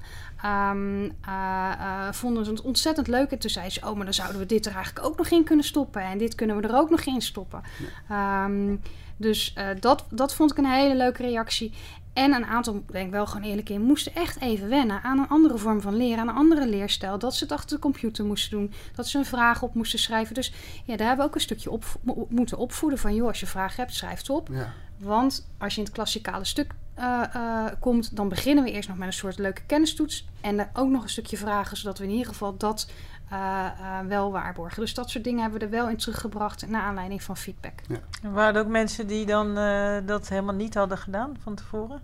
um, 0.46 1.04
uh, 1.04 1.72
uh, 1.80 2.12
vonden 2.12 2.46
ze 2.46 2.52
het 2.52 2.62
ontzettend 2.62 3.08
leuk. 3.08 3.32
En 3.32 3.40
toen 3.40 3.50
zeiden 3.50 3.74
ze, 3.74 3.88
oh, 3.90 3.96
maar 3.96 4.06
dan 4.06 4.14
zouden 4.14 4.40
we 4.40 4.46
dit 4.46 4.66
er 4.66 4.76
eigenlijk 4.76 5.06
ook 5.06 5.18
nog 5.18 5.28
in 5.28 5.44
kunnen 5.44 5.66
stoppen 5.66 6.02
en 6.02 6.18
dit 6.18 6.36
kunnen 6.36 6.62
we 6.62 6.68
er 6.68 6.76
ook 6.76 6.90
nog 6.90 7.02
in 7.02 7.22
stoppen. 7.22 7.62
Ja. 8.10 8.46
Um, 8.46 8.82
dus 9.18 9.54
uh, 9.58 9.68
dat, 9.80 10.06
dat 10.10 10.34
vond 10.34 10.52
ik 10.52 10.58
een 10.58 10.66
hele 10.66 10.96
leuke 10.96 11.22
reactie. 11.22 11.74
En 12.14 12.34
een 12.34 12.46
aantal, 12.46 12.84
denk 12.92 13.06
ik 13.06 13.12
wel 13.12 13.26
gewoon 13.26 13.50
eerlijk 13.50 13.70
in, 13.70 13.82
moesten 13.82 14.16
echt 14.16 14.40
even 14.40 14.70
wennen 14.70 15.02
aan 15.04 15.20
een 15.20 15.28
andere 15.28 15.58
vorm 15.58 15.82
van 15.82 15.96
leren, 15.96 16.20
aan 16.20 16.28
een 16.28 16.36
andere 16.36 16.68
leerstijl. 16.68 17.20
Dat 17.20 17.36
ze 17.36 17.44
het 17.44 17.54
achter 17.54 17.76
de 17.76 17.82
computer 17.82 18.26
moesten 18.26 18.52
doen, 18.52 18.74
dat 18.96 19.08
ze 19.08 19.18
een 19.18 19.26
vraag 19.26 19.62
op 19.62 19.74
moesten 19.74 20.00
schrijven. 20.00 20.36
Dus 20.36 20.54
ja, 20.86 20.98
daar 20.98 21.08
hebben 21.08 21.26
we 21.26 21.32
ook 21.32 21.36
een 21.36 21.42
stukje 21.42 21.72
op 21.72 21.86
moeten 22.30 22.58
opvoeden 22.58 23.00
van, 23.00 23.16
joh, 23.16 23.28
als 23.28 23.40
je 23.40 23.46
vragen 23.46 23.76
hebt, 23.76 23.96
schrijf 23.96 24.18
het 24.18 24.30
op. 24.30 24.50
Ja. 24.52 24.74
Want 24.98 25.48
als 25.58 25.74
je 25.74 25.80
in 25.80 25.86
het 25.86 25.96
klassikale 25.96 26.46
stuk 26.46 26.74
uh, 27.00 27.24
uh, 27.36 27.66
komt, 27.80 28.16
dan 28.16 28.30
beginnen 28.30 28.64
we 28.64 28.72
eerst 28.72 28.90
nog 28.90 28.98
met 28.98 29.08
een 29.08 29.14
soort 29.14 29.38
leuke 29.38 29.62
kennistoets. 29.66 30.28
En 30.42 30.60
er 30.60 30.70
ook 30.74 30.90
nog 30.90 31.04
een 31.04 31.10
stukje 31.10 31.38
vragen, 31.38 31.78
zodat 31.78 31.98
we 31.98 32.04
in 32.04 32.10
ieder 32.10 32.28
geval 32.28 32.58
dat 32.58 32.92
uh, 33.32 34.00
wel 34.08 34.32
waarborgen. 34.32 34.82
Dus 34.82 34.94
dat 34.94 35.10
soort 35.10 35.24
dingen 35.24 35.42
hebben 35.42 35.60
we 35.60 35.66
er 35.66 35.72
wel 35.72 35.90
in 35.90 35.98
teruggebracht 35.98 36.68
naar 36.68 36.82
aanleiding 36.82 37.24
van 37.24 37.38
feedback. 37.38 37.80
Ja. 37.88 38.00
En 38.22 38.32
waren 38.32 38.56
er 38.56 38.62
ook 38.62 38.68
mensen 38.68 39.08
die 39.08 39.26
dan 39.26 39.58
uh, 39.58 39.98
dat 40.06 40.30
helemaal 40.30 40.56
niet 40.56 40.74
hadden 40.74 40.98
gedaan 40.98 41.38
van 41.40 41.56
tevoren? 41.56 42.02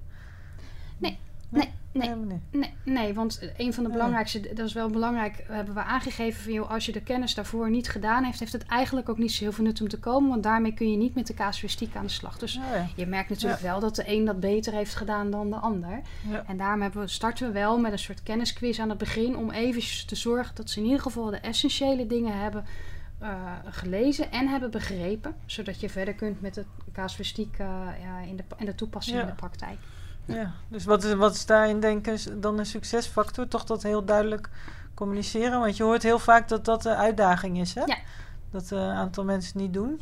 Nee, 0.98 1.20
nee, 1.50 1.70
nee. 1.92 2.10
nee. 2.16 2.40
Nee, 2.52 2.74
nee, 2.84 3.14
want 3.14 3.52
een 3.58 3.74
van 3.74 3.84
de 3.84 3.90
belangrijkste, 3.90 4.54
dat 4.54 4.66
is 4.68 4.74
wel 4.74 4.90
belangrijk, 4.90 5.44
hebben 5.48 5.74
we 5.74 5.84
aangegeven 5.84 6.44
van 6.44 6.54
joh, 6.54 6.72
als 6.72 6.86
je 6.86 6.92
de 6.92 7.02
kennis 7.02 7.34
daarvoor 7.34 7.70
niet 7.70 7.90
gedaan 7.90 8.24
heeft, 8.24 8.40
heeft 8.40 8.54
het 8.54 8.66
eigenlijk 8.66 9.10
ook 9.10 9.18
niet 9.18 9.32
zo 9.32 9.44
heel 9.44 9.52
veel 9.52 9.64
nut 9.64 9.82
om 9.82 9.88
te 9.88 10.00
komen, 10.00 10.30
want 10.30 10.44
daarmee 10.44 10.74
kun 10.74 10.92
je 10.92 10.98
niet 10.98 11.16
met 11.16 11.28
de 11.28 11.34
casuïstiek 11.34 11.96
aan 11.96 12.06
de 12.06 12.12
slag. 12.12 12.38
Dus 12.38 12.58
Oh 12.58 12.64
ja. 12.74 12.88
je 12.96 13.06
merkt 13.06 13.30
natuurlijk 13.30 13.62
Ja. 13.62 13.68
wel 13.72 13.80
dat 13.80 13.96
de 13.96 14.04
een 14.08 14.26
dat 14.26 14.40
beter 14.40 14.74
heeft 14.74 14.96
gedaan 14.96 15.32
dan 15.32 15.50
de 15.50 15.56
ander. 15.56 16.02
Ja. 16.30 16.44
En 16.48 16.58
daarom 16.58 16.82
hebben 16.82 17.02
we, 17.02 17.08
starten 17.08 17.48
we 17.48 17.54
wel 17.54 17.80
met 17.80 17.92
een 17.92 18.00
soort 18.00 18.24
kennisquiz 18.24 18.80
aan 18.80 18.90
het 18.90 18.98
begin 18.98 19.38
om 19.38 19.52
even 19.52 20.08
te 20.08 20.16
zorgen 20.16 20.56
dat 20.56 20.70
ze 20.70 20.80
in 20.80 20.86
ieder 20.86 21.02
geval 21.02 21.26
de 21.30 21.38
essentiële 21.38 22.08
dingen 22.08 22.40
hebben 22.42 22.66
uh, 23.22 23.52
gelezen 23.66 24.32
en 24.32 24.48
hebben 24.48 24.72
begrepen, 24.72 25.36
zodat 25.46 25.80
je 25.80 25.90
verder 25.90 26.14
kunt 26.14 26.42
met 26.42 26.54
de 26.54 26.66
casuïstiek 26.94 27.58
uh, 27.60 27.68
ja, 28.04 28.20
in, 28.20 28.36
de, 28.36 28.44
in 28.58 28.66
de 28.66 28.76
toepassing 28.76 29.20
in 29.20 29.26
de 29.26 29.34
praktijk. 29.34 29.78
Ja, 30.34 30.52
dus 30.68 30.86
wat 30.86 31.04
is, 31.04 31.14
wat 31.14 31.36
is 31.36 31.46
daarin 31.46 31.80
denk 31.80 32.08
ik 32.08 32.42
dan 32.42 32.60
een 32.60 32.66
succesfactor? 32.66 33.48
Toch 33.48 33.64
dat 33.64 33.84
heel 33.84 34.06
duidelijk 34.06 34.50
communiceren? 34.94 35.60
Want 35.60 35.78
je 35.78 35.84
hoort 35.84 36.04
heel 36.04 36.20
vaak 36.20 36.48
dat 36.48 36.66
dat 36.66 36.82
de 36.82 36.96
uitdaging 36.96 37.60
is, 37.60 37.74
hè? 37.74 37.84
Ja. 37.86 37.98
Dat 38.52 38.70
een 38.72 38.80
aantal 38.80 39.24
mensen 39.24 39.60
niet 39.60 39.74
doen. 39.74 40.02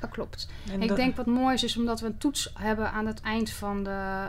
Dat 0.00 0.10
klopt. 0.10 0.48
En 0.72 0.82
ik 0.82 0.88
dat- 0.88 0.96
denk 0.96 1.16
wat 1.16 1.26
mooi 1.26 1.54
is, 1.54 1.64
is 1.64 1.76
omdat 1.76 2.00
we 2.00 2.06
een 2.06 2.18
toets 2.18 2.52
hebben 2.58 2.92
aan 2.92 3.06
het 3.06 3.20
eind 3.20 3.50
van 3.50 3.84
de 3.84 3.90
eh, 3.90 4.24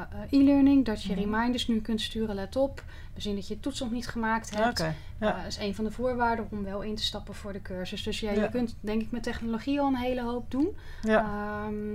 eh, 0.00 0.32
e-learning. 0.40 0.84
Dat 0.84 1.02
je 1.02 1.12
Mhm. 1.12 1.20
reminders 1.20 1.66
nu 1.68 1.80
kunt 1.80 2.00
sturen, 2.00 2.34
let 2.34 2.56
op. 2.56 2.82
We 3.14 3.20
zien 3.20 3.34
dat 3.34 3.48
je 3.48 3.60
toets 3.60 3.80
nog 3.80 3.90
niet 3.90 4.08
gemaakt 4.08 4.56
hebt. 4.56 4.78
Ja. 4.78 4.94
Dat 5.18 5.46
is 5.46 5.58
een 5.58 5.74
van 5.74 5.84
de 5.84 5.90
voorwaarden 5.90 6.46
om 6.50 6.64
wel 6.64 6.82
in 6.82 6.94
te 6.94 7.02
stappen 7.02 7.34
voor 7.34 7.52
de 7.52 7.62
cursus. 7.62 8.02
Dus 8.02 8.20
ja, 8.20 8.30
Ja. 8.32 8.42
je 8.42 8.48
kunt 8.48 8.74
denk 8.80 9.02
ik 9.02 9.10
met 9.10 9.22
technologie 9.22 9.80
al 9.80 9.86
een 9.86 9.96
hele 9.96 10.22
hoop 10.22 10.50
doen. 10.50 10.76
ja. 11.02 11.20
Ehm, 11.20 11.94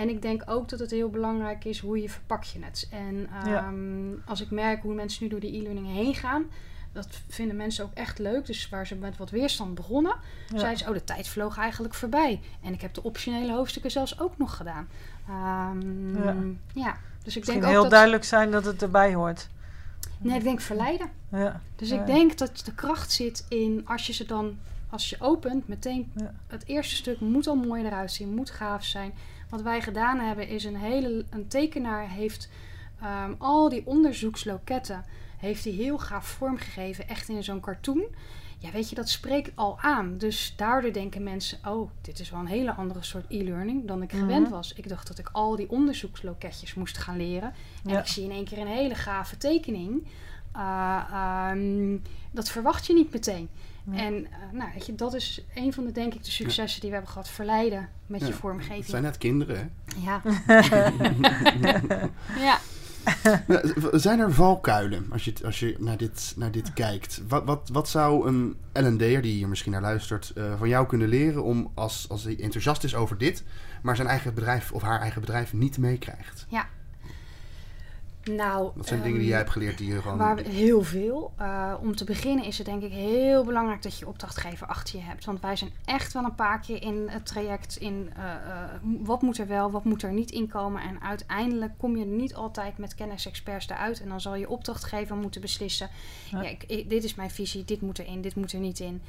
en 0.00 0.08
ik 0.08 0.22
denk 0.22 0.42
ook 0.46 0.68
dat 0.68 0.78
het 0.78 0.90
heel 0.90 1.10
belangrijk 1.10 1.64
is 1.64 1.78
hoe 1.78 2.00
je 2.02 2.08
verpak 2.10 2.44
je 2.44 2.58
het. 2.64 2.88
En 2.90 3.28
Ja. 3.44 3.56
ehm, 3.66 4.12
als 4.24 4.40
ik 4.40 4.50
merk 4.50 4.82
hoe 4.82 4.94
mensen 4.94 5.22
nu 5.24 5.30
door 5.30 5.40
die 5.40 5.56
e-learning 5.58 5.86
heen 5.86 6.14
gaan... 6.14 6.44
Dat 6.92 7.08
vinden 7.28 7.56
mensen 7.56 7.84
ook 7.84 7.94
echt 7.94 8.18
leuk. 8.18 8.46
Dus 8.46 8.68
waar 8.68 8.86
ze 8.86 8.94
met 8.94 9.16
wat 9.16 9.30
weerstand 9.30 9.74
begonnen, 9.74 10.14
Ja. 10.48 10.58
zeiden 10.58 10.78
ze: 10.78 10.88
Oh, 10.88 10.94
de 10.94 11.04
tijd 11.04 11.28
vloog 11.28 11.58
eigenlijk 11.58 11.94
voorbij. 11.94 12.40
En 12.62 12.72
ik 12.72 12.80
heb 12.80 12.94
de 12.94 13.02
optionele 13.02 13.52
hoofdstukken 13.52 13.90
zelfs 13.90 14.20
ook 14.20 14.38
nog 14.38 14.56
gedaan. 14.56 14.88
Ehm, 15.28 16.24
Ja. 16.24 16.34
ja. 16.74 16.96
dus 17.22 17.36
ik 17.36 17.40
Misschien 17.42 17.44
denk 17.44 17.62
ook 17.64 17.70
heel 17.70 17.82
dat. 17.82 17.90
duidelijk 17.90 18.24
zijn 18.24 18.50
dat 18.50 18.64
het 18.64 18.82
erbij 18.82 19.14
hoort. 19.14 19.48
Nee, 20.18 20.36
ik 20.38 20.42
denk 20.44 20.60
verleiden. 20.60 21.10
Ja. 21.28 21.60
Dus 21.76 21.90
ik 21.90 22.06
denk 22.06 22.38
dat 22.38 22.62
de 22.64 22.74
kracht 22.74 23.12
zit 23.12 23.44
in 23.48 23.82
als 23.86 24.06
je 24.06 24.12
ze 24.12 24.26
dan, 24.26 24.58
als 24.90 25.10
je 25.10 25.16
opent, 25.18 25.68
meteen 25.68 26.12
het 26.46 26.66
eerste 26.66 26.94
stuk 26.94 27.20
moet 27.20 27.46
al 27.46 27.56
mooi 27.56 27.84
eruit 27.84 28.12
zien, 28.12 28.34
moet 28.34 28.50
gaaf 28.50 28.84
zijn. 28.84 29.12
Wat 29.50 29.62
wij 29.62 29.80
gedaan 29.80 30.18
hebben 30.18 30.48
is 30.48 30.64
een 30.64 30.76
hele, 30.76 31.24
een 31.30 31.48
tekenaar 31.48 32.08
heeft 32.08 32.48
ehm, 33.00 33.32
al 33.38 33.68
die 33.68 33.86
onderzoeksloketten, 33.86 35.04
heeft 35.36 35.64
hij 35.64 35.72
heel 35.72 35.98
gaaf 35.98 36.26
vormgegeven, 36.26 37.08
echt 37.08 37.28
in 37.28 37.44
zo'n 37.44 37.60
cartoon. 37.60 38.04
Ja, 38.58 38.70
weet 38.70 38.88
je, 38.88 38.94
dat 38.94 39.08
spreekt 39.08 39.50
al 39.54 39.78
aan. 39.80 40.18
Dus 40.18 40.54
daardoor 40.56 40.92
denken 40.92 41.22
mensen, 41.22 41.58
oh, 41.66 41.90
dit 42.00 42.18
is 42.18 42.30
wel 42.30 42.40
een 42.40 42.46
hele 42.46 42.72
andere 42.74 43.02
soort 43.02 43.24
e-learning 43.28 43.86
dan 43.88 44.02
ik 44.02 44.12
Mhm. 44.12 44.20
gewend 44.22 44.48
was. 44.48 44.72
Ik 44.72 44.88
dacht 44.88 45.06
dat 45.08 45.18
ik 45.18 45.28
al 45.32 45.56
die 45.56 45.70
onderzoeksloketjes 45.70 46.74
moest 46.74 46.98
gaan 46.98 47.16
leren. 47.16 47.52
En 47.84 47.90
Ja. 47.90 47.98
ik 47.98 48.06
zie 48.06 48.24
in 48.24 48.30
één 48.30 48.44
keer 48.44 48.58
een 48.58 48.66
hele 48.66 48.94
gave 48.94 49.36
tekening. 49.36 50.06
Uh, 50.56 51.02
ehm, 51.12 51.96
dat 52.30 52.48
verwacht 52.50 52.86
je 52.86 52.92
niet 52.94 53.12
meteen. 53.12 53.48
Ja. 53.84 53.98
En 53.98 54.14
uh, 54.14 54.28
nou, 54.52 54.70
weet 54.72 54.86
je, 54.86 54.94
dat 54.94 55.14
is 55.14 55.44
een 55.54 55.72
van 55.72 55.84
de, 55.84 55.92
denk 55.92 56.14
ik, 56.14 56.24
de 56.24 56.30
successen 56.30 56.80
die 56.80 56.88
we 56.90 56.96
hebben 56.96 57.12
gehad. 57.12 57.28
Verleiden 57.28 57.88
met 58.06 58.20
je 58.20 58.26
Ja, 58.26 58.32
vormgeving. 58.32 58.78
Het 58.78 58.88
zijn 58.90 59.02
net 59.02 59.18
kinderen, 59.18 59.56
hè? 59.56 59.64
Ja. 60.04 60.22
ja. 62.46 62.58
Ja, 63.46 63.62
Zijn 63.92 64.20
er 64.20 64.32
valkuilen 64.34 65.06
als 65.12 65.24
je, 65.24 65.32
als 65.44 65.60
je 65.60 65.76
naar, 65.78 65.96
dit, 65.96 66.32
naar 66.36 66.50
dit 66.50 66.72
kijkt? 66.72 67.22
Wat, 67.28 67.44
wat, 67.44 67.68
wat 67.72 67.88
zou 67.88 68.28
een 68.28 68.56
L&D'er 68.72 69.22
die 69.22 69.32
hier 69.32 69.48
misschien 69.48 69.72
naar 69.72 69.80
luistert 69.80 70.32
eh, 70.34 70.58
van 70.58 70.68
jou 70.68 70.86
kunnen 70.86 71.08
leren 71.08 71.44
om 71.44 71.70
als, 71.74 72.06
als 72.08 72.24
hij 72.24 72.40
enthousiast 72.40 72.84
is 72.84 72.94
over 72.94 73.18
dit, 73.18 73.44
maar 73.82 73.96
zijn 73.96 74.08
eigen 74.08 74.34
bedrijf 74.34 74.72
of 74.72 74.82
haar 74.82 75.00
eigen 75.00 75.20
bedrijf 75.20 75.52
niet 75.52 75.78
meekrijgt? 75.78 76.46
Nou, 78.24 78.70
Dat 78.76 78.86
zijn 78.86 78.98
ehm, 78.98 79.08
dingen 79.08 79.20
die 79.20 79.28
jij 79.28 79.38
hebt 79.38 79.50
geleerd 79.50 79.78
die 79.78 79.92
je 79.92 80.02
gewoon... 80.02 80.18
Waar 80.18 80.36
we, 80.36 80.48
heel 80.48 80.82
veel. 80.82 81.32
Uh, 81.40 81.74
om 81.80 81.96
te 81.96 82.04
beginnen 82.04 82.44
is 82.44 82.58
het 82.58 82.66
denk 82.66 82.82
ik 82.82 82.92
heel 82.92 83.44
belangrijk 83.44 83.82
dat 83.82 83.98
je 83.98 84.06
opdrachtgever 84.06 84.66
achter 84.66 84.98
je 84.98 85.04
hebt. 85.04 85.24
Want 85.24 85.40
wij 85.40 85.56
zijn 85.56 85.70
echt 85.84 86.12
wel 86.12 86.24
een 86.24 86.34
paar 86.34 86.60
keer 86.60 86.82
in 86.82 87.08
het 87.08 87.26
traject 87.26 87.76
in 87.76 88.10
uh, 88.18 88.24
uh, 88.24 88.64
wat 88.82 89.22
moet 89.22 89.38
er 89.38 89.46
wel, 89.46 89.70
wat 89.70 89.84
moet 89.84 90.02
er 90.02 90.12
niet 90.12 90.30
inkomen. 90.30 90.82
En 90.82 91.02
uiteindelijk 91.02 91.72
kom 91.76 91.96
je 91.96 92.04
niet 92.04 92.34
altijd 92.34 92.78
met 92.78 92.94
kennisexperts 92.94 93.68
eruit. 93.68 94.00
En 94.00 94.08
dan 94.08 94.20
zal 94.20 94.34
je 94.34 94.48
opdrachtgever 94.48 95.16
moeten 95.16 95.40
beslissen. 95.40 95.88
Ja. 96.30 96.42
Ja, 96.42 96.48
ik, 96.48 96.64
ik, 96.66 96.90
dit 96.90 97.04
is 97.04 97.14
mijn 97.14 97.30
visie, 97.30 97.64
dit 97.64 97.80
moet 97.80 97.98
erin, 97.98 98.20
dit 98.20 98.34
moet 98.34 98.52
er 98.52 98.60
niet 98.60 98.80
in. 98.80 99.02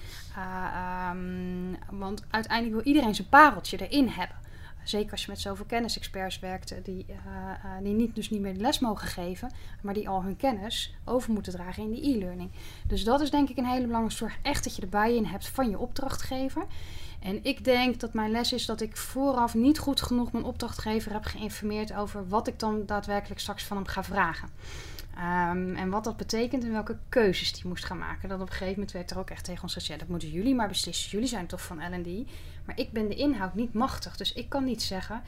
Um, 1.11 1.77
want 1.99 2.23
uiteindelijk 2.29 2.75
wil 2.75 2.93
iedereen 2.93 3.15
zijn 3.15 3.29
pareltje 3.29 3.87
erin 3.87 4.07
hebben. 4.07 4.37
Zeker 4.83 5.11
als 5.11 5.21
je 5.21 5.31
met 5.31 5.39
zoveel 5.39 5.65
kennisexperts 5.65 6.39
werkt, 6.39 6.75
die, 6.83 7.05
uh, 7.09 7.15
uh, 7.15 7.83
die 7.83 7.93
niet, 7.93 8.15
dus 8.15 8.29
niet 8.29 8.41
meer 8.41 8.53
les 8.53 8.79
mogen 8.79 9.07
geven, 9.07 9.51
maar 9.81 9.93
die 9.93 10.09
al 10.09 10.23
hun 10.23 10.37
kennis 10.37 10.93
over 11.05 11.33
moeten 11.33 11.53
dragen 11.53 11.83
in 11.83 11.91
die 11.91 12.15
e-learning. 12.15 12.51
Dus 12.87 13.03
dat 13.03 13.21
is 13.21 13.31
denk 13.31 13.49
ik 13.49 13.57
een 13.57 13.65
hele 13.65 13.85
belangrijke 13.85 14.15
zorg. 14.15 14.37
Echt 14.41 14.63
dat 14.63 14.75
je 14.75 14.81
erbij 14.81 15.15
in 15.15 15.25
hebt 15.25 15.47
van 15.47 15.69
je 15.69 15.79
opdrachtgever. 15.79 16.65
En 17.19 17.43
ik 17.43 17.63
denk 17.63 17.99
dat 17.99 18.13
mijn 18.13 18.31
les 18.31 18.53
is 18.53 18.65
dat 18.65 18.81
ik 18.81 18.97
vooraf 18.97 19.53
niet 19.53 19.79
goed 19.79 20.01
genoeg 20.01 20.31
mijn 20.31 20.43
opdrachtgever 20.43 21.13
heb 21.13 21.23
geïnformeerd 21.23 21.93
over 21.93 22.27
wat 22.27 22.47
ik 22.47 22.59
dan 22.59 22.85
daadwerkelijk 22.85 23.39
straks 23.39 23.63
van 23.63 23.77
hem 23.77 23.87
ga 23.87 24.03
vragen. 24.03 24.49
Um, 25.17 25.75
en 25.75 25.89
wat 25.89 26.03
dat 26.03 26.17
betekent 26.17 26.63
en 26.63 26.71
welke 26.71 26.97
keuzes 27.09 27.53
die 27.53 27.67
moest 27.67 27.85
gaan 27.85 27.97
maken. 27.97 28.29
Dat 28.29 28.41
op 28.41 28.47
een 28.47 28.51
gegeven 28.51 28.73
moment 28.73 28.91
werd 28.91 29.11
er 29.11 29.19
ook 29.19 29.29
echt 29.29 29.43
tegen 29.43 29.63
ons 29.63 29.73
gezegd: 29.73 29.99
dat 29.99 30.07
moeten 30.07 30.29
jullie 30.29 30.55
maar 30.55 30.67
beslissen. 30.67 31.11
Jullie 31.11 31.27
zijn 31.27 31.47
toch 31.47 31.61
van 31.61 31.77
LD. 31.77 32.27
Maar 32.65 32.79
ik 32.79 32.91
ben 32.91 33.07
de 33.07 33.15
inhoud 33.15 33.55
niet 33.55 33.73
machtig. 33.73 34.17
Dus 34.17 34.33
ik 34.33 34.49
kan 34.49 34.63
niet 34.63 34.81
zeggen: 34.81 35.21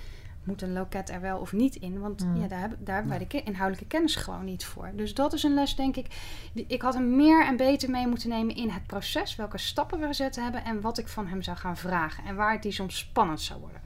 moet 0.43 0.61
een 0.61 0.73
loket 0.73 1.09
er 1.09 1.21
wel 1.21 1.39
of 1.39 1.53
niet 1.53 1.75
in? 1.75 1.99
Want 1.99 2.25
mm. 2.25 2.41
ja, 2.41 2.47
daar, 2.47 2.59
heb, 2.59 2.75
daar 2.79 2.95
hebben 2.95 3.17
wij 3.17 3.27
de 3.27 3.43
inhoudelijke 3.43 3.87
kennis 3.87 4.15
gewoon 4.15 4.45
niet 4.45 4.65
voor. 4.65 4.91
Dus 4.95 5.13
dat 5.13 5.33
is 5.33 5.43
een 5.43 5.53
les, 5.53 5.75
denk 5.75 5.95
ik. 5.95 6.07
Die, 6.53 6.65
ik 6.67 6.81
had 6.81 6.93
hem 6.93 7.15
meer 7.15 7.45
en 7.45 7.57
beter 7.57 7.89
mee 7.89 8.07
moeten 8.07 8.29
nemen 8.29 8.55
in 8.55 8.69
het 8.69 8.87
proces. 8.87 9.35
Welke 9.35 9.57
stappen 9.57 9.99
we 9.99 10.05
gezet 10.05 10.35
hebben 10.35 10.63
en 10.63 10.81
wat 10.81 10.97
ik 10.97 11.07
van 11.07 11.27
hem 11.27 11.41
zou 11.41 11.57
gaan 11.57 11.77
vragen. 11.77 12.25
En 12.25 12.35
waar 12.35 12.51
het 12.51 12.61
die 12.61 12.71
soms 12.71 12.97
spannend 12.97 13.41
zou 13.41 13.59
worden. 13.59 13.81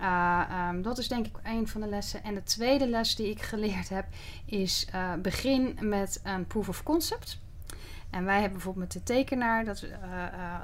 Uh, 0.00 0.68
um, 0.70 0.82
dat 0.82 0.98
is 0.98 1.08
denk 1.08 1.26
ik 1.26 1.36
een 1.42 1.68
van 1.68 1.80
de 1.80 1.88
lessen. 1.88 2.24
En 2.24 2.34
de 2.34 2.42
tweede 2.42 2.88
les 2.88 3.16
die 3.16 3.30
ik 3.30 3.42
geleerd 3.42 3.88
heb 3.88 4.06
is 4.44 4.88
uh, 4.94 5.14
begin 5.14 5.78
met 5.80 6.20
een 6.24 6.46
proof 6.46 6.68
of 6.68 6.82
concept. 6.82 7.38
En 8.10 8.24
wij 8.24 8.34
hebben 8.34 8.52
bijvoorbeeld 8.52 8.84
met 8.84 8.92
de 8.92 9.12
tekenaar, 9.12 9.64
dat, 9.64 9.82
uh, 9.82 9.90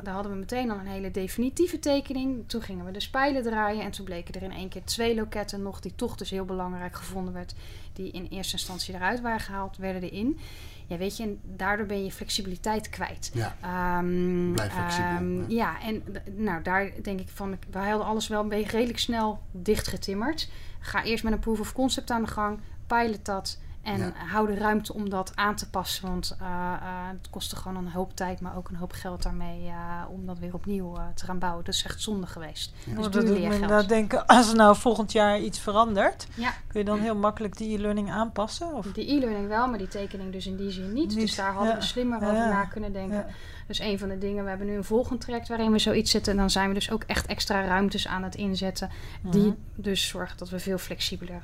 daar 0.02 0.14
hadden 0.14 0.32
we 0.32 0.38
meteen 0.38 0.70
al 0.70 0.78
een 0.78 0.86
hele 0.86 1.10
definitieve 1.10 1.78
tekening. 1.78 2.48
Toen 2.48 2.62
gingen 2.62 2.84
we 2.84 2.90
de 2.90 3.00
spijlen 3.00 3.42
draaien 3.42 3.82
en 3.82 3.90
toen 3.90 4.04
bleken 4.04 4.34
er 4.34 4.42
in 4.42 4.52
één 4.52 4.68
keer 4.68 4.84
twee 4.84 5.14
loketten 5.14 5.62
nog, 5.62 5.80
die 5.80 5.94
toch 5.94 6.16
dus 6.16 6.30
heel 6.30 6.44
belangrijk 6.44 6.94
gevonden 6.94 7.34
werd, 7.34 7.54
die 7.92 8.10
in 8.10 8.26
eerste 8.30 8.52
instantie 8.56 8.94
eruit 8.94 9.20
waren 9.20 9.40
gehaald, 9.40 9.76
werden 9.76 10.02
erin. 10.02 10.38
Ja, 10.86 10.96
weet 10.96 11.16
je, 11.16 11.22
en 11.22 11.40
daardoor 11.42 11.86
ben 11.86 12.04
je 12.04 12.12
flexibiliteit 12.12 12.88
kwijt. 12.88 13.30
Ja, 13.34 13.56
um, 13.98 14.52
blijf 14.52 14.72
flexibel. 14.72 15.16
Um, 15.16 15.44
ja, 15.48 15.80
en 15.80 16.02
nou, 16.36 16.62
daar 16.62 16.90
denk 17.02 17.20
ik 17.20 17.28
van, 17.28 17.58
wij 17.70 17.88
hadden 17.88 18.06
alles 18.06 18.28
wel 18.28 18.42
een 18.42 18.48
beetje 18.48 18.70
redelijk 18.70 18.98
snel 18.98 19.42
dichtgetimmerd. 19.50 20.50
Ga 20.80 21.04
eerst 21.04 21.24
met 21.24 21.32
een 21.32 21.38
proof 21.38 21.60
of 21.60 21.72
concept 21.72 22.10
aan 22.10 22.22
de 22.22 22.30
gang, 22.30 22.60
pilot 22.86 23.24
dat 23.24 23.58
en 23.84 23.98
ja. 23.98 24.12
hou 24.26 24.46
de 24.46 24.54
ruimte 24.54 24.94
om 24.94 25.10
dat 25.10 25.32
aan 25.34 25.54
te 25.54 25.70
passen. 25.70 26.08
Want 26.08 26.36
uh, 26.40 26.46
uh, 26.48 27.08
het 27.08 27.30
kostte 27.30 27.56
gewoon 27.56 27.76
een 27.76 27.90
hoop 27.90 28.16
tijd, 28.16 28.40
maar 28.40 28.56
ook 28.56 28.68
een 28.68 28.76
hoop 28.76 28.92
geld 28.92 29.22
daarmee 29.22 29.66
uh, 29.66 30.02
om 30.08 30.26
dat 30.26 30.38
weer 30.38 30.54
opnieuw 30.54 30.96
te 31.14 31.24
gaan 31.24 31.38
bouwen. 31.38 31.64
Dat 31.64 31.74
is 31.74 31.84
echt 31.84 32.02
zonde 32.02 32.26
geweest. 32.26 32.72
Ja. 32.84 32.94
Dus 32.94 33.04
dat 33.04 33.12
doet 33.12 33.38
me 33.38 33.54
inderdaad 33.54 33.88
denken, 33.88 34.26
als 34.36 34.48
er 34.48 34.56
nou 34.56 34.76
volgend 34.76 35.12
jaar 35.12 35.40
iets 35.40 35.58
verandert, 35.58 36.26
ja. 36.34 36.52
kun 36.66 36.80
je 36.80 36.86
dan 36.86 36.98
heel 36.98 37.16
makkelijk 37.16 37.56
die 37.56 37.76
e-learning 37.76 38.10
aanpassen? 38.10 38.74
Of? 38.74 38.86
Die 38.86 39.10
e-learning 39.10 39.48
wel, 39.48 39.68
maar 39.68 39.78
die 39.78 39.88
tekening 39.88 40.32
dus 40.32 40.46
in 40.46 40.56
die 40.56 40.70
zin 40.70 40.92
niet. 40.92 41.08
niet. 41.08 41.20
Dus 41.20 41.34
daar 41.34 41.52
hadden 41.52 41.72
ja. 41.72 41.78
we 41.78 41.84
slimmer 41.84 42.16
over 42.16 42.32
na 42.32 42.64
kunnen 42.64 42.92
denken. 42.92 43.26
Dus 43.66 43.78
een 43.78 43.98
van 43.98 44.08
de 44.08 44.18
dingen, 44.18 44.42
we 44.42 44.48
hebben 44.48 44.66
nu 44.66 44.76
een 44.76 44.84
volgend 44.84 45.20
traject 45.20 45.48
waarin 45.48 45.72
we 45.72 45.78
zoiets 45.78 46.10
zitten. 46.10 46.32
En 46.32 46.38
dan 46.38 46.50
zijn 46.50 46.68
we 46.68 46.74
dus 46.74 46.90
ook 46.90 47.02
echt 47.02 47.26
extra 47.26 47.66
ruimtes 47.66 48.06
aan 48.06 48.22
het 48.22 48.34
inzetten. 48.34 48.90
Die 49.22 49.42
-huh. 49.42 49.52
dus 49.74 50.08
zorgen 50.08 50.38
dat 50.38 50.48
we 50.48 50.58
veel 50.58 50.78
flexibeler 50.78 51.42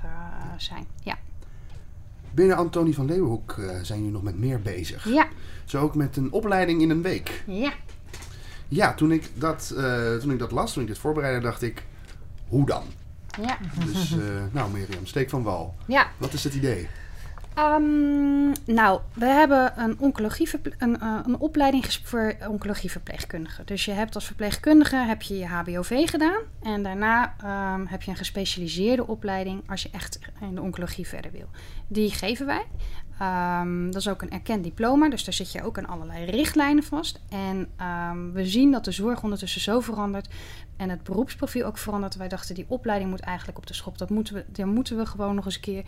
zijn. 0.56 0.86
Ja. 1.02 1.16
Binnen 2.32 2.56
Antonie 2.56 2.94
van 2.94 3.06
Leeuwenhoek 3.06 3.56
uh, 3.58 3.70
zijn 3.82 3.98
jullie 3.98 4.12
nog 4.12 4.22
met 4.22 4.38
meer 4.38 4.60
bezig. 4.60 5.08
Ja. 5.08 5.28
Zo 5.64 5.80
ook 5.80 5.94
met 5.94 6.16
een 6.16 6.32
opleiding 6.32 6.82
in 6.82 6.90
een 6.90 7.02
week. 7.02 7.42
Ja. 7.46 7.72
Ja, 8.68 8.94
toen 8.94 9.12
ik 9.12 9.30
dat, 9.34 9.74
uh, 9.76 10.16
toen 10.16 10.30
ik 10.30 10.38
dat 10.38 10.50
las, 10.50 10.72
toen 10.72 10.82
ik 10.82 10.88
dit 10.88 10.98
voorbereidde, 10.98 11.40
dacht 11.40 11.62
ik, 11.62 11.84
hoe 12.48 12.66
dan? 12.66 12.82
Ja. 13.42 13.58
Dus, 13.86 14.12
uh, 14.12 14.24
nou 14.52 14.70
Mirjam, 14.70 15.06
steek 15.06 15.30
van 15.30 15.42
wal. 15.42 15.74
Ja. 15.86 16.10
Wat 16.18 16.32
is 16.32 16.44
het 16.44 16.54
idee? 16.54 16.88
Um, 17.58 18.52
nou, 18.66 19.00
we 19.14 19.26
hebben 19.26 19.72
een, 19.76 19.96
een, 20.78 20.96
uh, 21.02 21.18
een 21.24 21.38
opleiding 21.38 21.84
voor 22.02 22.36
oncologieverpleegkundigen. 22.48 23.66
Dus 23.66 23.84
je 23.84 23.92
hebt 23.92 24.14
als 24.14 24.26
verpleegkundige 24.26 24.96
heb 24.96 25.22
je, 25.22 25.38
je 25.38 25.46
HBOV 25.46 26.10
gedaan. 26.10 26.42
En 26.62 26.82
daarna 26.82 27.34
um, 27.74 27.86
heb 27.86 28.02
je 28.02 28.10
een 28.10 28.16
gespecialiseerde 28.16 29.06
opleiding 29.06 29.62
als 29.66 29.82
je 29.82 29.88
echt 29.92 30.18
in 30.40 30.54
de 30.54 30.60
oncologie 30.60 31.06
verder 31.06 31.30
wil. 31.32 31.48
Die 31.88 32.10
geven 32.10 32.46
wij. 32.46 32.66
Um, 33.22 33.90
dat 33.90 34.00
is 34.00 34.08
ook 34.08 34.22
een 34.22 34.30
erkend 34.30 34.64
diploma, 34.64 35.08
dus 35.08 35.24
daar 35.24 35.34
zit 35.34 35.52
je 35.52 35.62
ook 35.62 35.78
aan 35.78 35.86
allerlei 35.86 36.24
richtlijnen 36.24 36.82
vast. 36.82 37.20
En 37.28 37.68
um, 38.10 38.32
we 38.32 38.46
zien 38.46 38.70
dat 38.70 38.84
de 38.84 38.90
zorg 38.90 39.22
ondertussen 39.22 39.60
zo 39.60 39.80
verandert 39.80 40.28
en 40.80 40.90
het 40.90 41.02
beroepsprofiel 41.02 41.66
ook 41.66 41.78
verandert. 41.78 42.16
Wij 42.16 42.28
dachten, 42.28 42.54
die 42.54 42.64
opleiding 42.68 43.10
moet 43.10 43.20
eigenlijk 43.20 43.58
op 43.58 43.66
de 43.66 43.74
schop. 43.74 43.98
Dat 43.98 44.10
moeten 44.10 44.34
we, 44.34 44.44
daar 44.52 44.66
moeten 44.66 44.96
we 44.96 45.06
gewoon 45.06 45.34
nog 45.34 45.44
eens 45.44 45.54
een 45.54 45.60
keer 45.60 45.84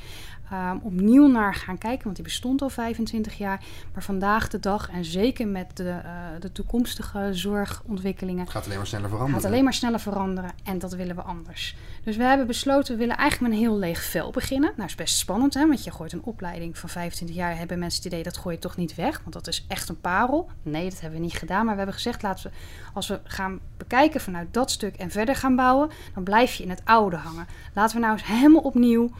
um, 0.52 0.80
opnieuw 0.82 1.26
naar 1.26 1.54
gaan 1.54 1.78
kijken, 1.78 2.04
want 2.04 2.16
die 2.16 2.24
bestond 2.24 2.62
al 2.62 2.70
25 2.70 3.38
jaar. 3.38 3.64
Maar 3.92 4.02
vandaag 4.02 4.48
de 4.48 4.60
dag, 4.60 4.90
en 4.90 5.04
zeker 5.04 5.48
met 5.48 5.76
de, 5.76 5.84
uh, 5.84 6.40
de 6.40 6.52
toekomstige 6.52 7.28
zorgontwikkelingen... 7.30 8.40
Het 8.40 8.50
gaat 8.50 8.64
alleen 8.64 8.76
maar 8.76 8.86
sneller 8.86 9.08
veranderen. 9.08 9.40
gaat 9.40 9.50
alleen 9.50 9.64
maar 9.64 9.74
sneller 9.74 10.00
veranderen 10.00 10.50
en 10.64 10.78
dat 10.78 10.92
willen 10.92 11.16
we 11.16 11.22
anders. 11.22 11.76
Dus 12.04 12.16
we 12.16 12.22
hebben 12.22 12.46
besloten, 12.46 12.92
we 12.92 12.98
willen 12.98 13.16
eigenlijk 13.16 13.50
met 13.52 13.60
een 13.60 13.66
heel 13.66 13.78
leeg 13.78 14.02
vel 14.02 14.30
beginnen. 14.30 14.72
Nou, 14.76 14.88
is 14.88 14.94
best 14.94 15.16
spannend, 15.16 15.54
hè, 15.54 15.66
want 15.66 15.84
je 15.84 15.90
gooit 15.90 16.12
een 16.12 16.22
opleiding 16.22 16.78
van 16.78 16.88
25 16.88 17.21
25 17.22 17.36
jaar 17.36 17.58
hebben 17.58 17.78
mensen 17.78 18.02
het 18.02 18.12
idee 18.12 18.22
dat 18.22 18.36
gooi 18.36 18.54
je 18.54 18.60
toch 18.60 18.76
niet 18.76 18.94
weg, 18.94 19.18
want 19.18 19.32
dat 19.32 19.46
is 19.46 19.64
echt 19.68 19.88
een 19.88 20.00
parel. 20.00 20.50
Nee, 20.62 20.90
dat 20.90 21.00
hebben 21.00 21.18
we 21.18 21.24
niet 21.24 21.34
gedaan, 21.34 21.64
maar 21.64 21.72
we 21.72 21.76
hebben 21.76 21.94
gezegd 21.94 22.22
laten 22.22 22.50
we, 22.50 22.56
als 22.94 23.08
we 23.08 23.20
gaan 23.24 23.60
bekijken 23.76 24.20
vanuit 24.20 24.54
dat 24.54 24.70
stuk 24.70 24.96
en 24.96 25.10
verder 25.10 25.36
gaan 25.36 25.56
bouwen, 25.56 25.90
dan 26.14 26.22
blijf 26.22 26.54
je 26.54 26.62
in 26.62 26.70
het 26.70 26.82
oude 26.84 27.16
hangen. 27.16 27.46
Laten 27.74 27.96
we 27.96 28.02
nou 28.02 28.12
eens 28.12 28.26
helemaal 28.26 28.62
opnieuw 28.62 29.10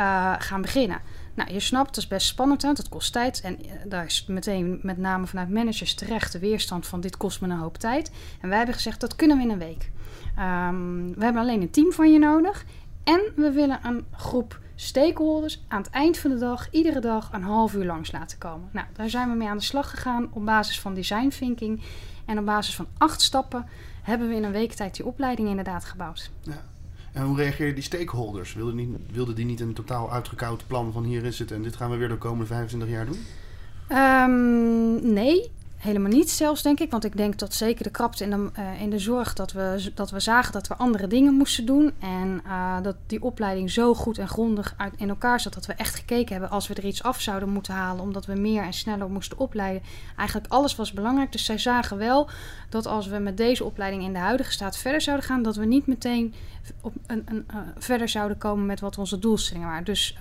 uh, 0.00 0.34
gaan 0.38 0.62
beginnen. 0.62 1.00
Nou, 1.34 1.52
je 1.52 1.60
snapt, 1.60 1.86
het 1.86 1.96
is 1.96 2.06
best 2.06 2.26
spannend, 2.26 2.62
hè? 2.62 2.72
dat 2.72 2.88
kost 2.88 3.12
tijd. 3.12 3.40
En 3.40 3.64
uh, 3.64 3.72
daar 3.84 4.04
is 4.04 4.24
meteen 4.28 4.78
met 4.82 4.98
name 4.98 5.26
vanuit 5.26 5.48
managers 5.48 5.94
terecht 5.94 6.32
de 6.32 6.38
weerstand 6.38 6.86
van 6.86 7.00
dit 7.00 7.16
kost 7.16 7.40
me 7.40 7.48
een 7.48 7.58
hoop 7.58 7.78
tijd. 7.78 8.10
En 8.40 8.48
wij 8.48 8.56
hebben 8.56 8.74
gezegd, 8.74 9.00
dat 9.00 9.16
kunnen 9.16 9.36
we 9.36 9.42
in 9.42 9.50
een 9.50 9.58
week. 9.58 9.90
Um, 10.38 11.14
we 11.14 11.24
hebben 11.24 11.42
alleen 11.42 11.60
een 11.60 11.70
team 11.70 11.92
van 11.92 12.12
je 12.12 12.18
nodig. 12.18 12.64
En 13.04 13.20
we 13.36 13.50
willen 13.50 13.78
een 13.82 14.04
groep 14.10 14.60
stakeholders 14.82 15.64
aan 15.68 15.82
het 15.82 15.90
eind 15.90 16.18
van 16.18 16.30
de 16.30 16.38
dag, 16.38 16.70
iedere 16.70 17.00
dag, 17.00 17.32
een 17.32 17.42
half 17.42 17.74
uur 17.74 17.84
langs 17.84 18.12
laten 18.12 18.38
komen. 18.38 18.68
Nou, 18.72 18.86
daar 18.92 19.10
zijn 19.10 19.30
we 19.30 19.36
mee 19.36 19.48
aan 19.48 19.56
de 19.56 19.62
slag 19.62 19.90
gegaan 19.90 20.28
op 20.32 20.44
basis 20.44 20.80
van 20.80 20.94
design 20.94 21.28
thinking. 21.28 21.82
En 22.24 22.38
op 22.38 22.44
basis 22.44 22.74
van 22.74 22.86
acht 22.98 23.20
stappen 23.20 23.66
hebben 24.02 24.28
we 24.28 24.34
in 24.34 24.44
een 24.44 24.52
week 24.52 24.72
tijd 24.72 24.96
die 24.96 25.06
opleiding 25.06 25.48
inderdaad 25.48 25.84
gebouwd. 25.84 26.30
Ja. 26.40 26.64
En 27.12 27.22
hoe 27.22 27.36
reageerden 27.36 27.74
die 27.74 27.84
stakeholders? 27.84 28.54
Wilden 28.54 28.76
die, 28.76 28.96
wilden 29.12 29.34
die 29.34 29.44
niet 29.44 29.60
een 29.60 29.72
totaal 29.72 30.12
uitgekoud 30.12 30.66
plan 30.66 30.92
van 30.92 31.04
hier 31.04 31.24
is 31.24 31.38
het 31.38 31.50
en 31.50 31.62
dit 31.62 31.76
gaan 31.76 31.90
we 31.90 31.96
weer 31.96 32.08
de 32.08 32.16
komende 32.16 32.46
25 32.46 32.88
jaar 32.88 33.06
doen? 33.06 33.18
Um, 33.88 35.12
nee, 35.12 35.50
helemaal 35.82 36.10
niet 36.10 36.30
zelfs, 36.30 36.62
denk 36.62 36.80
ik. 36.80 36.90
Want 36.90 37.04
ik 37.04 37.16
denk 37.16 37.38
dat 37.38 37.54
zeker 37.54 37.84
de 37.84 37.90
krapte 37.90 38.24
in 38.24 38.30
de, 38.30 38.50
uh, 38.58 38.80
in 38.80 38.90
de 38.90 38.98
zorg... 38.98 39.32
Dat 39.32 39.52
we, 39.52 39.90
dat 39.94 40.10
we 40.10 40.20
zagen 40.20 40.52
dat 40.52 40.68
we 40.68 40.76
andere 40.76 41.06
dingen 41.06 41.34
moesten 41.34 41.66
doen. 41.66 41.92
En 41.98 42.42
uh, 42.46 42.82
dat 42.82 42.96
die 43.06 43.22
opleiding 43.22 43.70
zo 43.70 43.94
goed 43.94 44.18
en 44.18 44.28
grondig 44.28 44.74
uit, 44.76 44.94
in 44.96 45.08
elkaar 45.08 45.40
zat... 45.40 45.54
dat 45.54 45.66
we 45.66 45.72
echt 45.72 45.94
gekeken 45.94 46.32
hebben 46.32 46.50
als 46.50 46.68
we 46.68 46.74
er 46.74 46.84
iets 46.84 47.02
af 47.02 47.20
zouden 47.20 47.48
moeten 47.48 47.74
halen... 47.74 48.02
omdat 48.02 48.26
we 48.26 48.34
meer 48.34 48.62
en 48.62 48.72
sneller 48.72 49.10
moesten 49.10 49.38
opleiden. 49.38 49.82
Eigenlijk 50.16 50.52
alles 50.52 50.76
was 50.76 50.92
belangrijk. 50.92 51.32
Dus 51.32 51.44
zij 51.44 51.58
zagen 51.58 51.98
wel 51.98 52.28
dat 52.68 52.86
als 52.86 53.06
we 53.06 53.18
met 53.18 53.36
deze 53.36 53.64
opleiding 53.64 54.02
in 54.02 54.12
de 54.12 54.18
huidige 54.18 54.52
staat 54.52 54.76
verder 54.76 55.00
zouden 55.00 55.26
gaan... 55.26 55.42
dat 55.42 55.56
we 55.56 55.64
niet 55.64 55.86
meteen 55.86 56.34
op 56.80 56.92
een, 57.06 57.22
een, 57.24 57.46
uh, 57.50 57.56
verder 57.78 58.08
zouden 58.08 58.38
komen 58.38 58.66
met 58.66 58.80
wat 58.80 58.98
onze 58.98 59.18
doelstellingen 59.18 59.68
waren. 59.68 59.84
Dus 59.84 60.18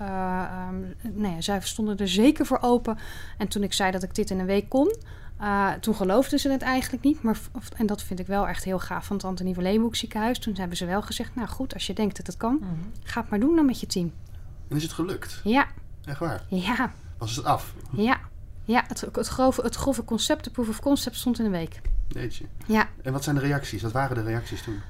um, 0.70 0.96
nee, 1.14 1.42
zij 1.42 1.62
stonden 1.62 1.98
er 1.98 2.08
zeker 2.08 2.46
voor 2.46 2.60
open. 2.62 2.98
En 3.38 3.48
toen 3.48 3.64
ik 3.64 3.74
zei 3.74 3.92
dat 3.92 4.04
ik 4.04 4.16
dit 4.16 4.30
in 4.30 4.40
een 4.40 4.46
week 4.46 4.70
kon... 4.70 4.96
Uh, 5.42 5.72
toen 5.72 5.96
geloofden 5.96 6.40
ze 6.40 6.50
het 6.50 6.62
eigenlijk 6.62 7.04
niet. 7.04 7.22
Maar, 7.22 7.38
en 7.78 7.86
dat 7.86 8.04
vind 8.04 8.20
ik 8.20 8.28
wel 8.28 8.48
echt 8.48 8.64
heel 8.64 8.80
gaaf 8.80 9.06
van 9.06 9.16
het 9.16 9.26
Antonie 9.26 9.54
van 9.54 9.64
Leeuwenhoek 9.64 9.96
ziekenhuis. 9.96 10.40
Toen 10.40 10.56
hebben 10.56 10.78
ze 10.78 10.86
wel 10.86 11.02
gezegd, 11.02 11.36
nou 11.36 11.48
goed, 11.48 11.74
als 11.74 11.88
je 11.88 11.94
denkt 11.94 12.18
dat 12.18 12.28
het 12.28 12.38
kan, 12.38 12.54
mm 12.54 12.68
-hmm. 12.68 12.92
ga 13.04 13.22
het 13.22 13.30
maar 13.30 13.40
doen 13.40 13.56
dan 13.56 13.66
met 13.66 13.80
je 13.80 13.88
team. 13.88 14.14
En 14.68 14.76
is 14.76 14.84
het 14.84 14.92
gelukt? 14.92 15.42
Ja. 15.44 15.68
Echt 16.06 16.20
waar? 16.20 16.44
Ja. 16.48 16.92
Was 17.18 17.36
het 17.36 17.46
af? 17.46 17.74
Ja. 17.92 18.20
Ja, 18.66 18.84
het, 18.88 19.02
het, 19.12 19.28
grove, 19.28 19.62
het 19.62 19.76
grove 19.76 20.04
concept, 20.04 20.44
de 20.44 20.50
proof 20.50 20.70
of 20.70 20.80
concept, 20.80 21.16
stond 21.16 21.40
in 21.40 21.46
een 21.46 21.52
week. 21.52 21.82
Weet 22.08 22.36
je. 22.36 22.46
Ja. 22.66 22.90
En 23.02 23.14
wat 23.14 23.24
zijn 23.24 23.36
de 23.36 23.42
reacties? 23.42 23.82
Wat 23.82 23.92
waren 23.92 24.16
de 24.16 24.24
reacties 24.24 24.62
toen? 24.62 24.82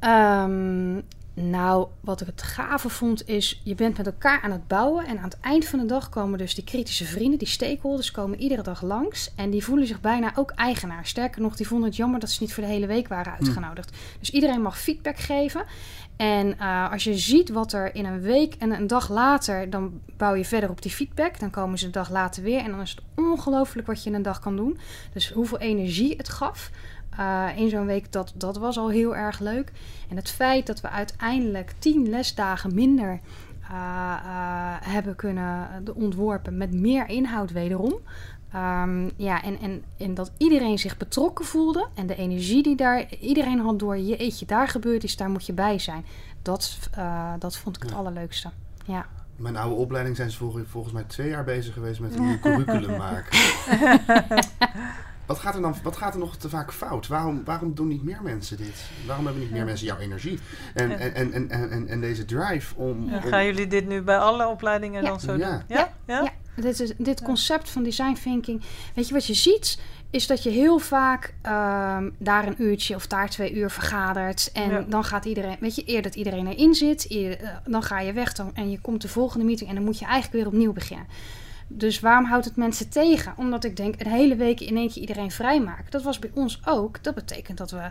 Um, 0.00 1.02
nou, 1.42 1.86
wat 2.00 2.20
ik 2.20 2.26
het 2.26 2.42
gave 2.42 2.88
vond 2.88 3.28
is, 3.28 3.60
je 3.64 3.74
bent 3.74 3.96
met 3.96 4.06
elkaar 4.06 4.40
aan 4.42 4.50
het 4.50 4.66
bouwen 4.66 5.06
en 5.06 5.18
aan 5.18 5.24
het 5.24 5.40
eind 5.40 5.64
van 5.64 5.78
de 5.78 5.86
dag 5.86 6.08
komen 6.08 6.38
dus 6.38 6.54
die 6.54 6.64
kritische 6.64 7.04
vrienden, 7.04 7.38
die 7.38 7.48
stakeholders, 7.48 8.10
komen 8.10 8.40
iedere 8.40 8.62
dag 8.62 8.82
langs 8.82 9.34
en 9.34 9.50
die 9.50 9.64
voelen 9.64 9.86
zich 9.86 10.00
bijna 10.00 10.32
ook 10.34 10.50
eigenaar. 10.50 11.06
Sterker 11.06 11.40
nog, 11.42 11.56
die 11.56 11.66
vonden 11.66 11.88
het 11.88 11.96
jammer 11.96 12.20
dat 12.20 12.30
ze 12.30 12.42
niet 12.42 12.54
voor 12.54 12.62
de 12.62 12.68
hele 12.68 12.86
week 12.86 13.08
waren 13.08 13.32
uitgenodigd. 13.32 13.90
Hm. 13.90 14.18
Dus 14.18 14.30
iedereen 14.30 14.62
mag 14.62 14.80
feedback 14.80 15.18
geven. 15.18 15.64
En 16.16 16.46
uh, 16.60 16.92
als 16.92 17.04
je 17.04 17.18
ziet 17.18 17.48
wat 17.48 17.72
er 17.72 17.94
in 17.94 18.04
een 18.04 18.20
week 18.20 18.54
en 18.54 18.70
een 18.70 18.86
dag 18.86 19.08
later, 19.08 19.70
dan 19.70 20.00
bouw 20.16 20.34
je 20.34 20.44
verder 20.44 20.70
op 20.70 20.82
die 20.82 20.90
feedback. 20.90 21.40
Dan 21.40 21.50
komen 21.50 21.78
ze 21.78 21.86
een 21.86 21.92
dag 21.92 22.10
later 22.10 22.42
weer 22.42 22.60
en 22.60 22.70
dan 22.70 22.80
is 22.80 22.90
het 22.90 23.02
ongelooflijk 23.16 23.86
wat 23.86 24.02
je 24.02 24.10
in 24.10 24.16
een 24.16 24.22
dag 24.22 24.40
kan 24.40 24.56
doen. 24.56 24.78
Dus 25.12 25.30
hoeveel 25.30 25.58
energie 25.58 26.16
het 26.16 26.28
gaf. 26.28 26.70
Uh, 27.20 27.46
in 27.56 27.68
zo'n 27.68 27.86
week, 27.86 28.12
dat, 28.12 28.32
dat 28.36 28.56
was 28.56 28.78
al 28.78 28.88
heel 28.88 29.16
erg 29.16 29.38
leuk. 29.38 29.72
En 30.08 30.16
het 30.16 30.30
feit 30.30 30.66
dat 30.66 30.80
we 30.80 30.88
uiteindelijk 30.88 31.74
tien 31.78 32.08
lesdagen 32.08 32.74
minder 32.74 33.20
uh, 33.70 33.70
uh, 33.70 34.74
hebben 34.80 35.16
kunnen 35.16 35.68
ontworpen 35.94 36.56
met 36.56 36.72
meer 36.72 37.08
inhoud 37.08 37.52
wederom. 37.52 37.94
Um, 38.54 39.10
ja, 39.16 39.42
en, 39.42 39.58
en, 39.60 39.82
en 39.98 40.14
dat 40.14 40.32
iedereen 40.36 40.78
zich 40.78 40.96
betrokken 40.96 41.44
voelde 41.44 41.88
en 41.94 42.06
de 42.06 42.16
energie 42.16 42.62
die 42.62 42.76
daar 42.76 43.14
iedereen 43.20 43.60
had 43.60 43.78
door 43.78 43.98
je 43.98 44.16
eetje 44.16 44.46
daar 44.46 44.68
gebeurd 44.68 45.04
is, 45.04 45.16
daar 45.16 45.30
moet 45.30 45.46
je 45.46 45.52
bij 45.52 45.78
zijn. 45.78 46.04
Dat, 46.42 46.78
dat 47.38 47.56
vond 47.56 47.76
ik 47.76 47.82
het 47.82 47.90
ja. 47.90 47.96
allerleukste. 47.96 48.50
Ja. 48.84 49.06
Mijn 49.36 49.56
oude 49.56 49.74
opleiding 49.74 50.16
zijn 50.16 50.30
ze 50.30 50.36
volgens, 50.36 50.68
volgens 50.68 50.94
mij 50.94 51.04
twee 51.04 51.28
jaar 51.28 51.44
bezig 51.44 51.74
geweest 51.74 52.00
met 52.00 52.14
een 52.14 52.26
nieuw 52.26 52.38
curriculum 52.38 52.96
maken. 52.96 53.38
Wat 55.30 55.38
gaat, 55.38 55.54
er 55.54 55.60
dan, 55.60 55.74
wat 55.82 55.96
gaat 55.96 56.12
er 56.12 56.18
nog 56.18 56.36
te 56.36 56.48
vaak 56.48 56.72
fout? 56.72 57.06
Waarom, 57.06 57.44
waarom 57.44 57.74
doen 57.74 57.88
niet 57.88 58.02
meer 58.02 58.20
mensen 58.22 58.56
dit? 58.56 58.90
Waarom 59.06 59.24
hebben 59.24 59.42
niet 59.42 59.52
meer 59.52 59.64
mensen 59.64 59.86
jouw 59.86 59.98
energie 59.98 60.38
en, 60.74 60.98
en, 60.98 61.14
en, 61.14 61.32
en, 61.50 61.70
en, 61.70 61.88
en 61.88 62.00
deze 62.00 62.24
drive 62.24 62.74
om, 62.76 63.10
ja, 63.10 63.20
Gaan 63.20 63.44
jullie 63.44 63.66
dit 63.66 63.88
nu 63.88 64.02
bij 64.02 64.18
alle 64.18 64.46
opleidingen 64.46 65.02
ja. 65.02 65.08
dan 65.08 65.20
zo 65.20 65.36
ja. 65.36 65.50
doen? 65.50 65.62
Ja, 65.66 65.92
ja. 66.06 66.22
ja. 66.22 66.32
Dit, 66.62 66.80
is, 66.80 66.92
dit 66.98 67.22
concept 67.22 67.70
van 67.70 67.82
design 67.82 68.16
thinking. 68.22 68.62
Weet 68.94 69.08
je 69.08 69.14
wat 69.14 69.26
je 69.26 69.34
ziet? 69.34 69.80
Is 70.10 70.26
dat 70.26 70.42
je 70.42 70.50
heel 70.50 70.78
vaak 70.78 71.34
um, 71.42 72.14
daar 72.18 72.46
een 72.46 72.62
uurtje 72.62 72.94
of 72.94 73.06
daar 73.06 73.28
twee 73.28 73.54
uur 73.54 73.70
vergadert. 73.70 74.50
En 74.52 74.86
dan 74.88 75.04
gaat 75.04 75.24
iedereen, 75.24 75.56
weet 75.60 75.74
je, 75.74 75.82
eer 75.86 76.02
dat 76.02 76.14
iedereen 76.14 76.46
erin 76.46 76.74
zit, 76.74 77.10
eer, 77.10 77.42
uh, 77.42 77.48
dan 77.64 77.82
ga 77.82 78.00
je 78.00 78.12
weg 78.12 78.32
dan, 78.32 78.50
en 78.54 78.70
je 78.70 78.80
komt 78.80 79.02
de 79.02 79.08
volgende 79.08 79.44
meeting 79.44 79.68
en 79.68 79.74
dan 79.74 79.84
moet 79.84 79.98
je 79.98 80.04
eigenlijk 80.04 80.34
weer 80.34 80.52
opnieuw 80.52 80.72
beginnen. 80.72 81.06
Dus 81.72 82.00
waarom 82.00 82.24
houdt 82.24 82.44
het 82.44 82.56
mensen 82.56 82.88
tegen? 82.88 83.34
Omdat 83.36 83.64
ik 83.64 83.76
denk, 83.76 84.00
een 84.00 84.10
hele 84.10 84.36
week 84.36 84.60
in 84.60 84.76
eentje 84.76 85.00
iedereen 85.00 85.30
vrijmaken. 85.30 85.90
Dat 85.90 86.02
was 86.02 86.18
bij 86.18 86.30
ons 86.34 86.60
ook. 86.64 87.02
Dat 87.02 87.14
betekent 87.14 87.58
dat 87.58 87.70
we 87.70 87.76
uh, 87.76 87.90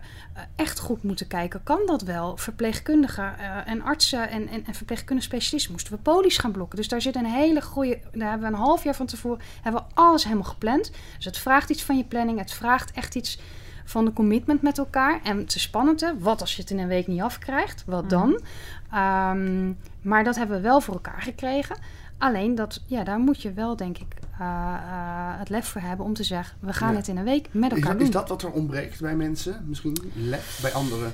echt 0.56 0.80
goed 0.80 1.04
moeten 1.04 1.28
kijken. 1.28 1.64
Kan 1.64 1.80
dat 1.86 2.02
wel? 2.02 2.38
Verpleegkundigen 2.38 3.36
uh, 3.40 3.58
en 3.66 3.82
artsen 3.82 4.30
en, 4.30 4.48
en, 4.48 4.66
en 4.66 4.74
verpleegkundige 4.74 5.28
specialisten 5.28 5.72
moesten 5.72 5.94
we 5.94 6.00
polies 6.00 6.38
gaan 6.38 6.52
blokken. 6.52 6.78
Dus 6.78 6.88
daar 6.88 7.02
zit 7.02 7.16
een 7.16 7.26
hele 7.26 7.62
goede... 7.62 8.00
Daar 8.12 8.30
hebben 8.30 8.50
we 8.50 8.56
een 8.56 8.62
half 8.62 8.84
jaar 8.84 8.96
van 8.96 9.06
tevoren... 9.06 9.40
hebben 9.62 9.82
we 9.82 9.88
alles 9.94 10.24
helemaal 10.24 10.44
gepland. 10.44 10.92
Dus 11.16 11.26
het 11.26 11.38
vraagt 11.38 11.70
iets 11.70 11.84
van 11.84 11.98
je 11.98 12.04
planning. 12.04 12.40
Het 12.40 12.54
vraagt 12.54 12.92
echt 12.92 13.16
iets 13.16 13.40
van 13.86 14.06
de 14.06 14.14
commitment 14.14 14.62
met 14.62 14.78
elkaar. 14.78 15.20
En 15.24 15.38
het 15.38 15.56
is 15.56 15.62
spannend, 15.62 16.02
hè? 16.02 16.20
Wat 16.20 16.42
als 16.42 16.56
je 16.56 16.62
het 16.62 16.72
in 16.72 16.80
een 16.80 16.88
week 16.88 17.08
niet 17.08 17.22
afkrijgt? 17.22 17.84
Wat 17.86 18.10
dan? 18.10 18.30
Mm. 18.30 18.98
Um, 19.00 19.78
maar 20.02 20.24
dat 20.24 20.36
hebben 20.36 20.56
we 20.56 20.64
wel 20.64 20.82
voor 20.82 20.94
elkaar 20.94 21.22
gekregen. 21.22 21.76
Alleen 22.20 22.56
dat, 22.56 22.82
ja, 22.86 23.04
daar 23.04 23.20
moet 23.20 23.42
je 23.42 23.54
wel, 23.54 23.76
denk 23.76 23.98
ik, 23.98 24.16
uh, 24.34 24.40
uh, 24.40 25.40
het 25.40 25.50
lef 25.50 25.68
voor 25.68 25.82
hebben 25.82 26.06
om 26.06 26.14
te 26.14 26.24
zeggen: 26.24 26.58
we 26.60 26.74
gaan 26.74 26.92
ja. 26.92 26.98
het 26.98 27.08
in 27.08 27.18
een 27.18 27.24
week 27.24 27.48
met 27.52 27.72
elkaar 27.72 27.92
is, 27.92 27.98
doen. 27.98 28.08
Is 28.08 28.14
dat 28.14 28.30
wat 28.30 28.44
er 28.44 28.52
ontbreekt 28.52 29.02
bij 29.02 29.16
mensen? 29.16 29.66
Misschien 29.68 29.98
lef 30.14 30.60
bij 30.62 30.74
andere 30.74 31.12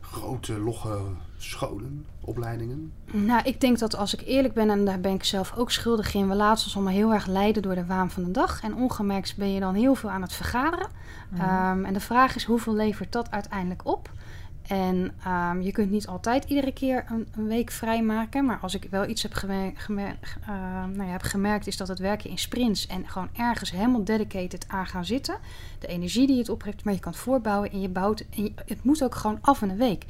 grote, 0.00 0.58
logge 0.58 0.98
scholen, 1.38 2.06
opleidingen? 2.20 2.92
Nou, 3.12 3.40
ik 3.44 3.60
denk 3.60 3.78
dat 3.78 3.96
als 3.96 4.14
ik 4.14 4.22
eerlijk 4.26 4.54
ben, 4.54 4.70
en 4.70 4.84
daar 4.84 5.00
ben 5.00 5.12
ik 5.12 5.24
zelf 5.24 5.56
ook 5.56 5.70
schuldig 5.70 6.14
in, 6.14 6.28
we 6.28 6.34
laten 6.34 6.64
ons 6.64 6.74
allemaal 6.74 6.92
heel 6.92 7.12
erg 7.12 7.26
leiden 7.26 7.62
door 7.62 7.74
de 7.74 7.86
waan 7.86 8.10
van 8.10 8.24
de 8.24 8.30
dag. 8.30 8.62
En 8.62 8.74
ongemerkt 8.74 9.36
ben 9.36 9.52
je 9.52 9.60
dan 9.60 9.74
heel 9.74 9.94
veel 9.94 10.10
aan 10.10 10.22
het 10.22 10.32
vergaderen. 10.32 10.88
Mm. 11.28 11.40
Um, 11.40 11.84
en 11.84 11.92
de 11.92 12.00
vraag 12.00 12.34
is: 12.34 12.44
hoeveel 12.44 12.74
levert 12.74 13.12
dat 13.12 13.30
uiteindelijk 13.30 13.86
op? 13.86 14.10
En 14.68 15.12
um, 15.26 15.62
je 15.62 15.72
kunt 15.72 15.90
niet 15.90 16.06
altijd 16.06 16.44
iedere 16.44 16.72
keer 16.72 17.04
een, 17.08 17.26
een, 17.36 17.46
week 17.46 17.70
vrijmaken. 17.70 18.44
Maar 18.44 18.58
als 18.62 18.74
ik 18.74 18.86
wel 18.90 19.08
iets 19.08 19.22
heb, 19.22 19.34
gemer 19.34 19.72
gemer 19.74 20.16
uh, 20.40 20.48
nou 20.84 21.04
ja, 21.04 21.12
heb 21.12 21.22
gemerkt, 21.22 21.66
is 21.66 21.76
dat 21.76 21.88
het 21.88 21.98
werken 21.98 22.30
in 22.30 22.38
sprints 22.38 22.86
en 22.86 23.08
gewoon 23.08 23.28
ergens 23.32 23.70
helemaal 23.70 24.04
dedicated 24.04 24.64
aan 24.68 24.86
gaan 24.86 25.04
zitten. 25.04 25.38
De 25.78 25.86
energie 25.86 26.26
die 26.26 26.38
het 26.38 26.48
oprecht, 26.48 26.84
maar 26.84 26.94
je 26.94 27.00
kan 27.00 27.12
het 27.12 27.20
voorbouwen 27.20 27.70
en 27.70 27.80
je 27.80 27.88
bouwt. 27.88 28.24
En 28.36 28.42
je, 28.42 28.52
het 28.66 28.84
moet 28.84 29.02
ook 29.02 29.14
gewoon 29.14 29.38
af 29.40 29.62
in 29.62 29.70
een 29.70 29.76
week. 29.76 30.04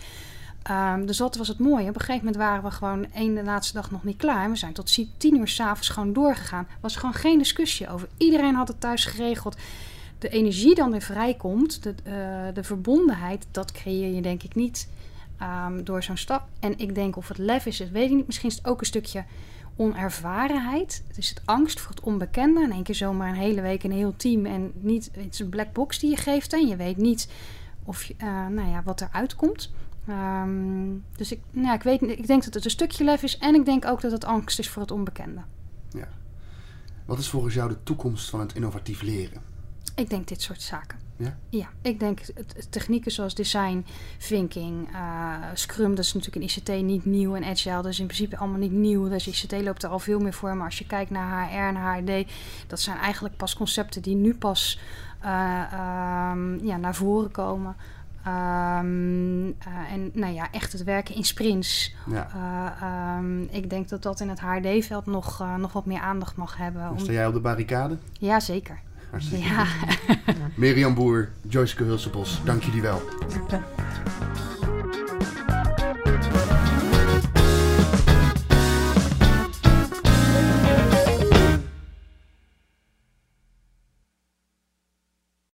Um, 0.70 1.06
dus 1.06 1.16
dat 1.16 1.36
was 1.36 1.48
het 1.48 1.58
mooie. 1.58 1.88
Op 1.88 1.94
een 1.94 2.00
gegeven 2.00 2.24
moment 2.24 2.36
waren 2.36 2.62
we 2.62 2.70
gewoon 2.70 3.12
één 3.12 3.34
de 3.34 3.42
laatste 3.42 3.72
dag 3.72 3.90
nog 3.90 4.04
niet 4.04 4.16
klaar. 4.16 4.50
We 4.50 4.56
zijn 4.56 4.72
tot 4.72 5.18
tien 5.18 5.36
uur 5.36 5.48
s'avonds 5.48 5.88
gewoon 5.88 6.12
doorgegaan. 6.12 6.68
Was 6.80 6.96
gewoon 6.96 7.14
geen 7.14 7.38
discussie 7.38 7.88
over. 7.88 8.08
Iedereen 8.16 8.54
had 8.54 8.68
het 8.68 8.80
thuis 8.80 9.04
geregeld 9.04 9.56
de 10.18 10.28
energie 10.28 10.74
dan 10.74 10.90
weer 10.90 11.02
vrijkomt, 11.02 11.82
de, 11.82 11.94
uh, 12.06 12.54
de 12.54 12.64
verbondenheid, 12.64 13.46
dat 13.50 13.72
creëer 13.72 14.14
je 14.14 14.22
denk 14.22 14.42
ik 14.42 14.54
niet 14.54 14.88
um, 15.42 15.84
door 15.84 16.02
zo'n 16.02 16.16
stap. 16.16 16.48
En 16.60 16.78
ik 16.78 16.94
denk 16.94 17.16
of 17.16 17.28
het 17.28 17.38
lef 17.38 17.66
is, 17.66 17.76
dat 17.76 17.88
weet 17.88 18.10
ik 18.10 18.16
niet. 18.16 18.26
Misschien 18.26 18.48
is 18.48 18.56
het 18.56 18.66
ook 18.66 18.80
een 18.80 18.86
stukje 18.86 19.24
onervarenheid. 19.76 21.04
Het 21.08 21.18
is 21.18 21.28
het 21.28 21.42
angst 21.44 21.80
voor 21.80 21.90
het 21.90 22.04
onbekende. 22.04 22.62
In 22.62 22.72
één 22.72 22.82
keer 22.82 22.94
zomaar 22.94 23.28
een 23.28 23.34
hele 23.34 23.60
week 23.60 23.82
een 23.82 23.92
heel 23.92 24.14
team 24.16 24.46
en 24.46 24.72
niet, 24.74 25.10
het 25.12 25.32
is 25.32 25.38
een 25.38 25.48
black 25.48 25.72
box 25.72 25.98
die 25.98 26.10
je 26.10 26.16
geeft 26.16 26.52
en 26.52 26.66
je 26.66 26.76
weet 26.76 26.96
niet 26.96 27.28
of 27.84 28.02
je, 28.02 28.14
uh, 28.18 28.46
nou 28.46 28.68
ja, 28.68 28.82
wat 28.82 29.00
eruit 29.00 29.34
komt. 29.34 29.72
Um, 30.08 31.04
dus 31.16 31.32
ik, 31.32 31.40
nou, 31.50 31.74
ik, 31.74 31.82
weet, 31.82 32.02
ik 32.02 32.26
denk 32.26 32.44
dat 32.44 32.54
het 32.54 32.64
een 32.64 32.70
stukje 32.70 33.04
lef 33.04 33.22
is 33.22 33.38
en 33.38 33.54
ik 33.54 33.64
denk 33.64 33.84
ook 33.84 34.00
dat 34.00 34.12
het 34.12 34.24
angst 34.24 34.58
is 34.58 34.68
voor 34.68 34.82
het 34.82 34.90
onbekende. 34.90 35.40
Ja. 35.90 36.08
Wat 37.04 37.18
is 37.18 37.28
volgens 37.28 37.54
jou 37.54 37.68
de 37.68 37.82
toekomst 37.82 38.30
van 38.30 38.40
het 38.40 38.54
innovatief 38.54 39.02
leren? 39.02 39.55
Ik 39.96 40.10
denk 40.10 40.28
dit 40.28 40.42
soort 40.42 40.62
zaken. 40.62 40.98
Ja? 41.16 41.36
Ja, 41.48 41.68
ik 41.82 42.00
denk 42.00 42.20
technieken 42.70 43.12
zoals 43.12 43.34
design, 43.34 43.84
thinking, 44.18 44.88
eh, 44.92 45.34
Scrum, 45.54 45.94
dat 45.94 46.04
is 46.04 46.14
natuurlijk 46.14 46.44
in 46.44 46.76
ICT 46.76 46.84
niet 46.84 47.04
nieuw. 47.04 47.34
En 47.34 47.44
Agile, 47.44 47.82
dat 47.82 47.86
is 47.86 48.00
in 48.00 48.06
principe 48.06 48.36
allemaal 48.36 48.58
niet 48.58 48.72
nieuw. 48.72 49.08
Dus 49.08 49.26
ICT 49.26 49.62
loopt 49.62 49.82
er 49.82 49.90
al 49.90 49.98
veel 49.98 50.18
meer 50.18 50.32
voor. 50.32 50.56
Maar 50.56 50.64
als 50.64 50.78
je 50.78 50.86
kijkt 50.86 51.10
naar 51.10 51.48
HR 51.48 51.56
en 51.56 51.76
HRD, 51.76 52.30
dat 52.66 52.80
zijn 52.80 52.96
eigenlijk 52.96 53.36
pas 53.36 53.54
concepten 53.54 54.02
die 54.02 54.14
nu 54.14 54.34
pas 54.34 54.78
eh, 55.20 55.72
ehm, 55.72 56.66
ja, 56.66 56.76
naar 56.76 56.94
voren 56.94 57.30
komen. 57.30 57.76
Ehm, 58.24 59.46
eh, 59.48 59.92
en 59.92 60.10
nou 60.12 60.34
ja, 60.34 60.50
echt 60.50 60.72
het 60.72 60.84
werken 60.84 61.14
in 61.14 61.24
sprints. 61.24 61.94
Ja. 62.10 62.28
Eh, 62.34 62.82
ehm, 62.88 63.42
ik 63.42 63.70
denk 63.70 63.88
dat 63.88 64.02
dat 64.02 64.20
in 64.20 64.28
het 64.28 64.40
HRD-veld 64.40 65.06
nog, 65.06 65.44
nog 65.58 65.72
wat 65.72 65.86
meer 65.86 66.00
aandacht 66.00 66.36
mag 66.36 66.56
hebben. 66.56 66.82
Dan 66.82 66.90
Om... 66.90 66.98
sta 66.98 67.12
jij 67.12 67.26
op 67.26 67.32
de 67.32 67.40
barricade. 67.40 67.96
Ja, 68.18 68.40
zeker. 68.40 68.80
Hartstikke 69.10 69.44
Ja. 69.44 69.66
Mirjam 70.60 70.94
Boer, 70.94 71.28
Joyce 71.48 71.84
Hulsebos, 71.84 72.40
dank 72.44 72.62
jullie 72.62 72.82
wel. 72.82 73.02